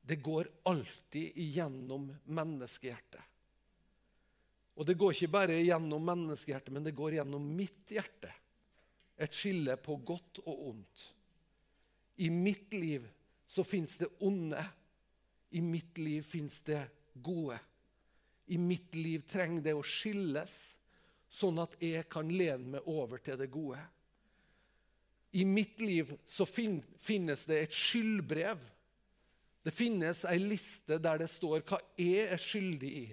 Det 0.00 0.16
går 0.24 0.48
alltid 0.72 1.36
igjennom 1.36 2.08
menneskehjertet. 2.24 3.20
Og 4.80 4.86
det 4.88 4.96
går 4.96 5.12
ikke 5.12 5.34
bare 5.34 5.58
gjennom 5.60 6.04
menneskehjertet, 6.06 6.72
men 6.72 6.86
det 6.86 6.96
går 6.96 7.18
gjennom 7.18 7.44
mitt 7.58 7.92
hjerte. 7.92 8.30
Et 9.18 9.34
skille 9.34 9.74
på 9.82 9.96
godt 10.06 10.42
og 10.46 10.66
ondt. 10.70 11.04
I 12.22 12.28
mitt 12.30 12.74
liv 12.74 13.06
så 13.48 13.64
fins 13.66 13.96
det 13.98 14.10
onde. 14.24 14.62
I 15.50 15.60
mitt 15.64 15.98
liv 15.98 16.22
fins 16.22 16.60
det 16.66 16.82
gode. 17.22 17.58
I 18.46 18.58
mitt 18.58 18.94
liv 18.94 19.24
trenger 19.28 19.64
det 19.64 19.74
å 19.76 19.84
skilles, 19.84 20.54
sånn 21.28 21.60
at 21.60 21.74
jeg 21.84 22.06
kan 22.08 22.30
lene 22.32 22.78
meg 22.78 22.88
over 22.88 23.20
til 23.20 23.36
det 23.40 23.50
gode. 23.52 23.80
I 25.36 25.44
mitt 25.44 25.80
liv 25.80 26.14
så 26.26 26.46
finnes 26.48 27.44
det 27.48 27.58
et 27.60 27.76
skyldbrev. 27.76 28.62
Det 29.64 29.74
finnes 29.74 30.22
ei 30.24 30.38
liste 30.40 30.96
der 31.02 31.20
det 31.20 31.28
står 31.28 31.66
hva 31.68 31.80
jeg 32.00 32.30
er 32.32 32.40
skyldig 32.40 32.92
i. 33.02 33.06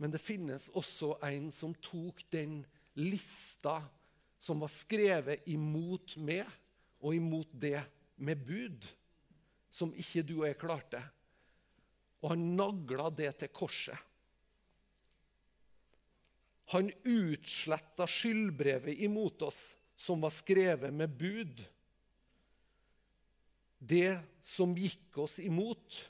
Men 0.00 0.12
det 0.12 0.22
finnes 0.22 0.70
også 0.76 1.16
en 1.24 1.50
som 1.52 1.74
tok 1.84 2.22
den 2.32 2.62
lista 2.96 3.82
som 4.38 4.60
var 4.62 4.72
skrevet 4.72 5.46
imot 5.50 6.16
meg 6.22 6.46
og 7.02 7.14
imot 7.16 7.50
det, 7.52 7.80
med 8.16 8.40
bud 8.46 8.86
som 9.76 9.92
ikke 9.92 10.24
du 10.24 10.38
og 10.38 10.46
jeg 10.48 10.58
klarte. 10.60 11.00
Og 12.24 12.32
han 12.32 12.44
nagla 12.56 13.10
det 13.12 13.34
til 13.42 13.52
korset. 13.52 13.98
Han 16.72 16.88
utsletta 17.06 18.08
skyldbrevet 18.10 19.04
imot 19.06 19.44
oss 19.46 19.60
som 20.00 20.24
var 20.24 20.32
skrevet 20.34 20.94
med 20.94 21.12
bud. 21.12 21.60
Det 23.78 24.16
som 24.42 24.74
gikk 24.74 25.20
oss 25.22 25.38
imot, 25.44 26.00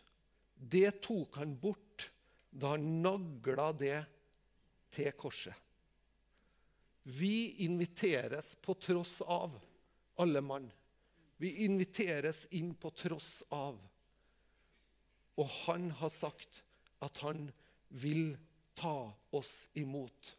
det 0.56 1.02
tok 1.04 1.36
han 1.42 1.52
bort 1.60 2.08
da 2.48 2.72
han 2.76 2.86
nagla 3.04 3.68
det 3.76 3.98
til 4.94 5.12
korset. 5.18 5.65
Vi 7.08 7.54
inviteres 7.62 8.56
på 8.60 8.74
tross 8.74 9.20
av, 9.20 9.60
alle 10.16 10.40
mann. 10.40 10.72
Vi 11.36 11.64
inviteres 11.64 12.46
inn 12.50 12.72
på 12.74 12.90
tross 12.90 13.44
av. 13.48 13.76
Og 15.38 15.46
han 15.46 15.90
har 16.00 16.10
sagt 16.10 16.64
at 16.98 17.20
han 17.22 17.44
vil 17.88 18.32
ta 18.74 19.12
oss 19.30 19.68
imot. 19.78 20.32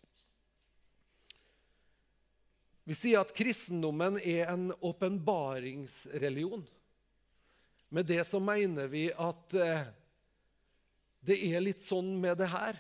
Vi 2.83 2.97
sier 2.99 3.21
at 3.23 3.31
kristendommen 3.37 4.19
er 4.19 4.49
en 4.51 4.73
åpenbaringsreligion. 4.75 6.65
Med 7.95 8.09
det 8.11 8.25
så 8.27 8.41
mener 8.43 8.91
vi 8.91 9.05
at 9.15 9.55
eh, 9.55 9.87
det 11.23 11.39
er 11.47 11.63
litt 11.63 11.85
sånn 11.85 12.11
med 12.19 12.41
det 12.43 12.49
her 12.51 12.75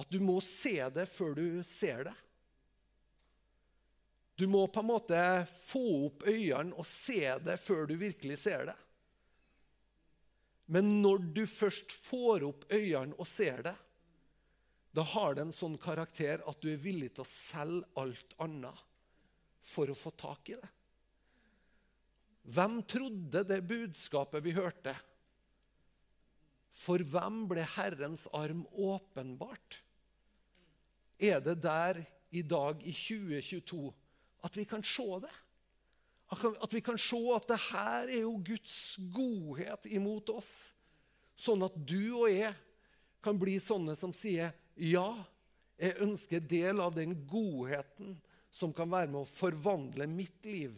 at 0.00 0.08
du 0.08 0.16
må 0.24 0.38
se 0.40 0.78
det 0.94 1.04
før 1.12 1.36
du 1.36 1.44
ser 1.66 2.08
det. 2.08 2.16
Du 4.38 4.46
må 4.46 4.62
på 4.70 4.84
en 4.84 4.90
måte 4.92 5.20
få 5.66 5.82
opp 6.06 6.22
øynene 6.30 6.76
og 6.78 6.86
se 6.86 7.24
det 7.42 7.56
før 7.58 7.88
du 7.90 7.96
virkelig 7.98 8.38
ser 8.44 8.68
det. 8.70 8.76
Men 10.70 11.00
når 11.02 11.24
du 11.34 11.42
først 11.48 11.94
får 12.06 12.44
opp 12.46 12.66
øynene 12.70 13.16
og 13.18 13.26
ser 13.26 13.64
det, 13.66 13.74
da 14.94 15.02
har 15.14 15.34
det 15.34 15.46
en 15.46 15.54
sånn 15.54 15.74
karakter 15.80 16.44
at 16.46 16.62
du 16.62 16.70
er 16.70 16.80
villig 16.80 17.10
til 17.16 17.24
å 17.24 17.30
selge 17.30 17.88
alt 17.98 18.38
annet 18.44 18.84
for 19.68 19.90
å 19.90 19.96
få 19.98 20.14
tak 20.14 20.52
i 20.54 20.58
det. 20.58 20.70
Hvem 22.48 22.80
trodde 22.88 23.42
det 23.44 23.60
budskapet 23.68 24.44
vi 24.46 24.54
hørte? 24.56 24.94
For 26.78 27.02
hvem 27.02 27.42
ble 27.50 27.66
Herrens 27.74 28.24
arm 28.36 28.62
åpenbart? 28.70 29.82
Er 31.18 31.42
det 31.44 31.58
der 31.64 32.00
i 32.30 32.44
dag, 32.46 32.80
i 32.86 32.94
2022, 32.94 33.90
at 34.44 34.56
vi 34.56 34.64
kan 34.68 34.84
se 34.86 35.06
det? 35.24 35.34
At 36.60 36.72
vi 36.74 36.82
kan 36.84 36.98
se 37.00 37.18
at 37.34 37.48
det 37.48 37.58
her 37.70 38.10
er 38.10 38.22
jo 38.22 38.36
Guds 38.44 38.96
godhet 39.14 39.88
imot 39.90 40.30
oss. 40.34 40.50
Sånn 41.38 41.62
at 41.64 41.76
du 41.76 42.24
og 42.24 42.28
jeg 42.30 42.52
kan 43.24 43.38
bli 43.40 43.56
sånne 43.62 43.96
som 43.98 44.12
sier 44.14 44.52
ja, 44.78 45.08
jeg 45.78 45.98
ønsker 46.04 46.42
del 46.42 46.82
av 46.82 46.94
den 46.94 47.14
godheten 47.30 48.18
som 48.54 48.74
kan 48.74 48.90
være 48.90 49.10
med 49.10 49.22
å 49.22 49.30
forvandle 49.30 50.06
mitt 50.10 50.46
liv, 50.46 50.76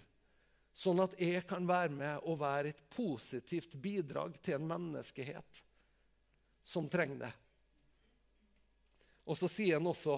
Sånn 0.80 1.02
at 1.02 1.16
jeg 1.20 1.42
kan 1.48 1.66
være 1.68 1.92
med 1.92 2.26
og 2.30 2.38
være 2.40 2.70
et 2.72 2.82
positivt 2.94 3.74
bidrag 3.82 4.38
til 4.40 4.56
en 4.56 4.68
menneskehet 4.70 5.62
som 6.64 6.86
trenger 6.88 7.26
det. 7.26 7.32
Og 9.28 9.36
så 9.36 9.50
sier 9.50 9.76
han 9.76 9.90
også 9.90 10.16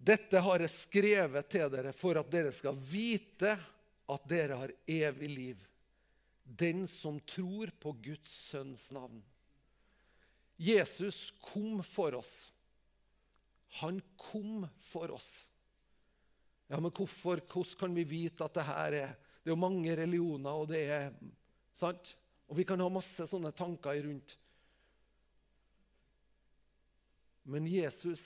Dette 0.00 0.40
har 0.40 0.62
jeg 0.64 0.72
skrevet 0.72 1.48
til 1.52 1.68
dere 1.72 1.92
for 1.92 2.16
at 2.16 2.30
dere 2.32 2.54
skal 2.56 2.78
vite 2.80 3.52
at 4.10 4.22
dere 4.28 4.56
har 4.62 4.72
evig 4.88 5.28
liv. 5.28 5.66
Den 6.42 6.86
som 6.88 7.18
tror 7.28 7.68
på 7.78 7.92
Guds 8.00 8.32
sønns 8.50 8.88
navn. 8.96 9.20
Jesus 10.56 11.30
kom 11.44 11.82
for 11.84 12.16
oss. 12.16 12.32
Han 13.80 14.00
kom 14.16 14.64
for 14.82 15.12
oss. 15.14 15.28
Ja, 16.66 16.80
men 16.80 16.90
hvorfor, 16.90 17.40
Hvordan 17.44 17.78
kan 17.78 17.94
vi 17.94 18.04
vite 18.04 18.44
at 18.44 18.54
det 18.54 18.66
her 18.66 18.92
er 18.92 19.12
Det 19.40 19.48
er 19.48 19.56
jo 19.56 19.56
mange 19.56 19.96
religioner, 19.96 20.50
og 20.52 20.68
det 20.68 20.80
er 20.92 21.12
sant? 21.74 22.14
Og 22.48 22.58
vi 22.58 22.64
kan 22.68 22.80
ha 22.80 22.88
masse 22.92 23.24
sånne 23.24 23.52
tanker 23.56 24.02
rundt. 24.04 24.34
Men 27.48 27.64
Jesus 27.66 28.20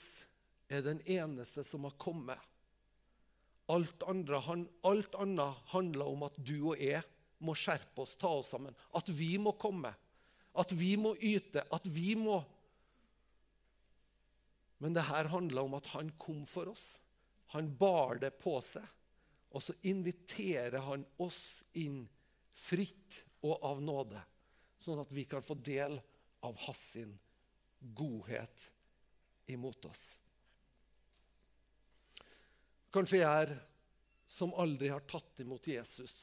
er 0.69 0.83
den 0.85 1.01
eneste 1.05 1.63
som 1.67 1.85
har 1.87 1.95
kommet. 2.01 2.39
Alt, 3.71 4.03
andre, 4.05 4.41
alt 4.85 5.15
annet 5.17 5.69
handler 5.73 6.11
om 6.11 6.25
at 6.27 6.37
du 6.37 6.57
og 6.71 6.81
jeg 6.81 7.01
må 7.45 7.55
skjerpe 7.57 8.03
oss, 8.03 8.15
ta 8.17 8.29
oss 8.39 8.51
sammen. 8.53 8.75
At 8.95 9.09
vi 9.09 9.35
må 9.41 9.55
komme. 9.59 9.91
At 10.55 10.71
vi 10.77 10.93
må 11.01 11.15
yte. 11.17 11.65
At 11.73 11.87
vi 11.89 12.13
må 12.19 12.43
Men 14.77 14.93
det 14.93 15.05
her 15.07 15.29
handler 15.31 15.65
om 15.65 15.73
at 15.77 15.87
han 15.93 16.09
kom 16.19 16.43
for 16.45 16.67
oss. 16.69 16.97
Han 17.55 17.69
bar 17.79 18.19
det 18.21 18.33
på 18.41 18.57
seg. 18.61 18.83
Og 19.55 19.63
så 19.63 19.73
inviterer 19.87 20.83
han 20.83 21.05
oss 21.23 21.63
inn 21.79 22.03
fritt 22.55 23.21
og 23.45 23.63
av 23.63 23.79
nåde, 23.83 24.19
sånn 24.83 24.99
at 24.99 25.13
vi 25.15 25.23
kan 25.29 25.43
få 25.43 25.55
del 25.63 25.95
av 26.43 26.59
hans 26.65 26.85
godhet 27.95 28.65
imot 29.51 29.87
oss. 29.87 30.03
Kanskje 32.95 33.19
jeg 33.19 33.47
er 33.47 33.57
som 34.31 34.53
aldri 34.55 34.87
har 34.87 35.03
tatt 35.03 35.41
imot 35.43 35.67
Jesus 35.67 36.13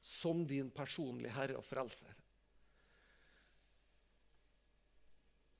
som 0.00 0.40
din 0.48 0.70
personlige 0.72 1.34
herre 1.34 1.58
og 1.58 1.66
frelser. 1.66 2.14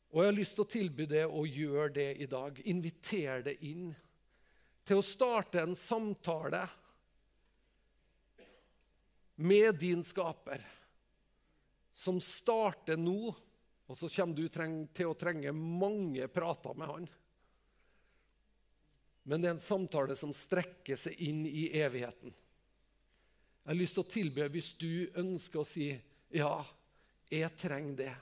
Og 0.09 0.23
jeg 0.23 0.31
har 0.31 0.37
lyst 0.39 0.55
til 0.57 0.65
å 0.65 0.73
tilby 0.73 1.05
det 1.11 1.27
og 1.27 1.53
gjøre 1.53 1.91
det 1.99 2.09
i 2.25 2.29
dag. 2.31 2.57
Inviter 2.73 3.45
det 3.45 3.59
inn 3.69 3.91
til 4.89 5.03
å 5.03 5.05
starte 5.05 5.61
en 5.61 5.77
samtale 5.77 6.63
med 9.45 9.77
din 9.79 10.01
skaper, 10.03 10.65
som 11.93 12.17
starter 12.25 12.97
nå. 12.97 13.35
Og 13.89 13.97
så 14.01 14.09
kommer 14.17 14.37
du 14.37 14.49
til 14.49 15.11
å 15.13 15.17
trenge 15.17 15.53
mange 15.53 16.25
prater 16.33 16.73
med 16.77 16.89
han. 16.95 17.11
Men 19.29 19.43
det 19.43 19.51
er 19.51 19.57
en 19.59 19.61
samtale 19.61 20.15
som 20.17 20.33
strekker 20.33 20.97
seg 20.97 21.19
inn 21.29 21.43
i 21.45 21.67
evigheten. 21.77 22.33
Jeg 22.33 23.69
har 23.69 23.77
lyst 23.77 23.99
til 23.99 24.07
å 24.07 24.13
tilby 24.15 24.47
hvis 24.55 24.71
du 24.81 24.93
ønsker 25.21 25.61
å 25.61 25.69
si 25.69 25.91
ja, 26.33 26.55
jeg 27.29 27.51
trenger 27.61 27.99
det 27.99 28.15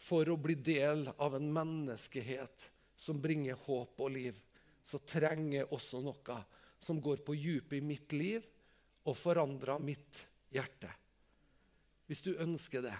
for 0.00 0.28
å 0.32 0.38
bli 0.40 0.56
del 0.56 1.04
av 1.12 1.36
en 1.36 1.50
menneskehet 1.52 2.64
som 2.96 3.20
bringer 3.20 3.60
håp 3.66 4.00
og 4.00 4.14
liv, 4.14 4.38
så 4.84 5.02
trenger 5.04 5.58
jeg 5.58 5.70
også 5.76 6.00
noe 6.00 6.38
som 6.80 7.00
går 7.04 7.20
på 7.26 7.36
dypet 7.36 7.76
i 7.78 7.84
mitt 7.84 8.16
liv 8.16 8.46
og 9.04 9.18
forandrer 9.18 9.84
mitt 9.84 10.22
hjerte. 10.54 10.88
Hvis 12.08 12.24
du 12.24 12.32
ønsker 12.40 12.82
det, 12.88 12.96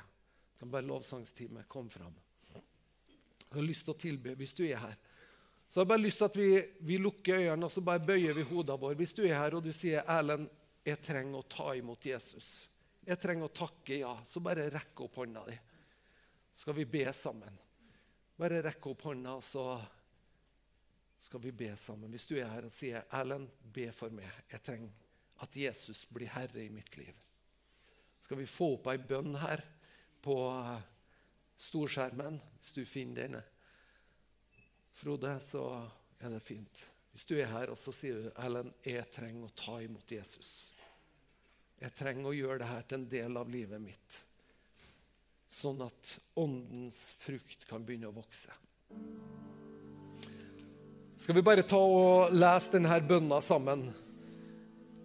kan 0.61 0.71
bare 0.71 0.87
lovsangstime 0.87 1.65
komme 1.65 1.91
fram. 1.91 2.13
Jeg 2.53 3.57
har 3.57 3.67
lyst 3.67 3.89
til 3.89 3.97
å 3.97 4.03
tilby 4.05 4.37
hvis 4.37 4.55
du 4.57 4.63
er 4.67 4.85
her 4.85 5.01
så 5.73 5.81
jeg 5.81 5.87
har 5.87 5.89
bare 5.89 6.05
lyst 6.05 6.19
til 6.21 6.29
at 6.29 6.35
vi, 6.37 6.49
vi 6.85 6.97
lukker 7.01 7.39
øynene 7.47 7.65
og 7.65 7.73
så 7.73 7.81
bare 7.81 8.05
bøyer 8.05 8.35
vi 8.37 8.43
hodene 8.45 8.75
våre. 8.77 8.97
Hvis 8.99 9.15
du 9.17 9.23
er 9.25 9.39
her 9.39 9.55
og 9.57 9.63
du 9.65 9.71
sier 9.73 10.05
Erlend, 10.05 10.51
jeg 10.85 11.01
trenger 11.01 11.39
å 11.39 11.47
ta 11.49 11.71
imot 11.79 12.05
Jesus. 12.05 12.49
Jeg 13.07 13.17
trenger 13.23 13.49
å 13.49 13.55
takke 13.57 13.97
ja. 14.03 14.11
Så 14.29 14.43
bare 14.45 14.67
rekk 14.69 15.01
opp 15.07 15.17
hånda 15.23 15.47
di. 15.47 15.55
Så 16.53 16.67
skal 16.67 16.77
vi 16.77 16.85
be 16.93 17.07
sammen. 17.17 17.57
Bare 18.37 18.61
rekk 18.67 18.91
opp 18.91 19.07
hånda, 19.09 19.39
og 19.41 19.47
så 19.47 19.65
skal 21.25 21.41
vi 21.41 21.55
be 21.57 21.71
sammen. 21.81 22.13
Hvis 22.13 22.29
du 22.29 22.35
er 22.37 22.53
her 22.53 22.69
og 22.69 22.77
sier 22.77 23.09
Erlend, 23.17 23.49
be 23.65 23.89
for 23.97 24.13
meg. 24.13 24.29
Jeg 24.53 24.61
trenger 24.69 25.41
at 25.41 25.57
Jesus 25.57 26.05
blir 26.13 26.35
herre 26.37 26.67
i 26.67 26.69
mitt 26.75 27.01
liv. 27.01 27.17
Skal 28.27 28.43
vi 28.43 28.51
få 28.51 28.75
opp 28.77 28.93
ei 28.93 29.01
bønn 29.01 29.41
her 29.41 29.65
på 30.21 30.37
storskjermen, 31.65 32.37
hvis 32.61 32.77
du 32.77 32.85
finner 32.85 33.25
denne? 33.25 33.43
Frode, 34.93 35.37
så 35.45 35.67
er 36.21 36.35
det 36.35 36.43
fint. 36.45 36.85
Hvis 37.13 37.29
du 37.29 37.35
er 37.37 37.51
her 37.51 37.73
og 37.73 37.79
så 37.81 37.93
sier 37.95 38.19
du, 38.19 38.29
Ellen, 38.41 38.73
jeg 38.85 39.05
trenger 39.13 39.49
å 39.49 39.57
ta 39.57 39.79
imot 39.85 40.13
Jesus. 40.15 40.51
Jeg 41.83 41.93
trenger 41.99 42.31
å 42.31 42.37
gjøre 42.37 42.63
dette 42.63 42.85
til 42.89 43.01
en 43.01 43.09
del 43.11 43.41
av 43.41 43.51
livet 43.51 43.83
mitt. 43.83 44.19
Sånn 45.53 45.83
at 45.85 46.15
åndens 46.41 46.99
frukt 47.21 47.67
kan 47.69 47.85
begynne 47.85 48.09
å 48.09 48.17
vokse. 48.17 48.55
Skal 51.21 51.37
vi 51.37 51.45
bare 51.45 51.67
ta 51.67 51.79
og 51.79 52.33
lese 52.35 52.73
denne 52.73 52.97
bønna 53.07 53.41
sammen, 53.45 53.85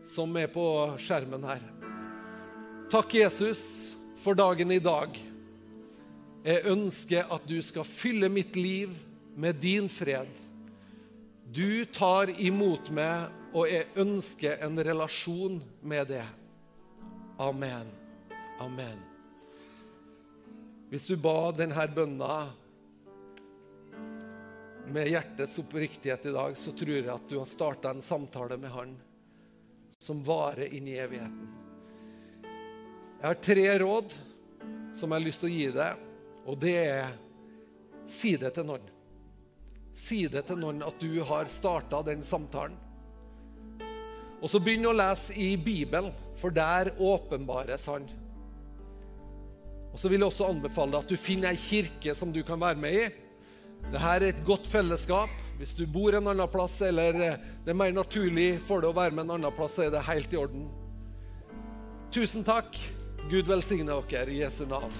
som 0.08 0.32
er 0.40 0.48
på 0.50 0.64
skjermen 1.02 1.44
her. 1.46 1.66
Takk, 2.90 3.18
Jesus, 3.20 3.60
for 4.24 4.38
dagen 4.38 4.72
i 4.72 4.80
dag. 4.80 5.18
Jeg 6.48 6.72
ønsker 6.72 7.28
at 7.36 7.44
du 7.50 7.58
skal 7.66 7.86
fylle 7.86 8.30
mitt 8.32 8.56
liv 8.56 8.96
med 9.38 9.56
din 9.56 9.90
fred. 9.90 10.28
Du 11.54 11.86
tar 11.86 12.42
imot 12.42 12.90
meg, 12.90 13.30
og 13.54 13.70
jeg 13.70 13.86
ønsker 14.02 14.64
en 14.66 14.80
relasjon 14.82 15.60
med 15.86 16.10
det. 16.10 16.26
Amen. 17.38 17.92
Amen. 18.60 18.98
Hvis 20.90 21.06
du 21.06 21.14
ba 21.22 21.52
denne 21.54 21.86
bønna 21.94 22.40
med 24.90 25.12
hjertets 25.14 25.62
oppriktighet 25.62 26.26
i 26.26 26.34
dag, 26.34 26.58
så 26.58 26.74
tror 26.74 26.96
jeg 26.96 27.14
at 27.14 27.30
du 27.30 27.38
har 27.38 27.46
starta 27.54 27.94
en 27.94 28.02
samtale 28.02 28.58
med 28.58 28.74
Han 28.74 28.98
som 30.02 30.26
varer 30.26 30.74
inn 30.74 30.90
i 30.90 30.98
evigheten. 30.98 31.48
Jeg 33.22 33.28
har 33.30 33.42
tre 33.54 33.70
råd 33.86 34.20
som 34.98 35.12
jeg 35.12 35.20
har 35.20 35.26
lyst 35.30 35.46
til 35.46 35.54
å 35.54 35.58
gi 35.62 35.72
deg, 35.78 36.06
og 36.50 36.62
det 36.62 36.78
er 36.82 37.18
si 38.10 38.34
det 38.42 38.56
til 38.58 38.72
noen. 38.74 38.94
Si 39.98 40.26
det 40.30 40.46
til 40.48 40.60
noen 40.62 40.84
at 40.86 41.00
du 41.02 41.22
har 41.26 41.50
starta 41.52 42.04
den 42.06 42.24
samtalen. 42.26 42.78
Og 44.38 44.52
så 44.52 44.62
begynn 44.62 44.86
å 44.86 44.94
lese 44.94 45.34
i 45.34 45.56
Bibelen, 45.58 46.12
for 46.38 46.54
der 46.54 46.92
åpenbares 47.02 47.88
han. 47.90 48.06
Og 49.90 49.98
så 49.98 50.12
vil 50.12 50.22
jeg 50.22 50.30
også 50.30 50.52
anbefale 50.52 50.94
deg 50.94 51.06
at 51.08 51.10
du 51.10 51.18
finner 51.18 51.50
ei 51.50 51.58
kirke 51.58 52.14
som 52.14 52.30
du 52.34 52.44
kan 52.46 52.62
være 52.62 52.78
med 52.78 53.00
i. 53.00 53.08
Dette 53.88 54.14
er 54.14 54.28
et 54.28 54.44
godt 54.46 54.70
fellesskap. 54.70 55.32
Hvis 55.58 55.74
du 55.74 55.88
bor 55.90 56.14
en 56.14 56.30
annen 56.30 56.52
plass, 56.54 56.76
eller 56.86 57.18
det 57.18 57.72
er 57.74 57.78
mer 57.78 57.96
naturlig 57.96 58.60
for 58.62 58.84
deg 58.84 58.92
å 58.92 58.98
være 59.00 59.18
med 59.18 59.26
en 59.26 59.40
annen 59.40 59.56
plass, 59.58 59.74
så 59.74 59.88
er 59.88 59.96
det 59.96 60.06
helt 60.06 60.36
i 60.36 60.38
orden. 60.38 60.68
Tusen 62.14 62.46
takk. 62.46 62.78
Gud 63.28 63.50
velsigne 63.50 63.98
dere 64.08 64.32
i 64.32 64.44
Jesu 64.44 64.68
navn. 64.70 64.94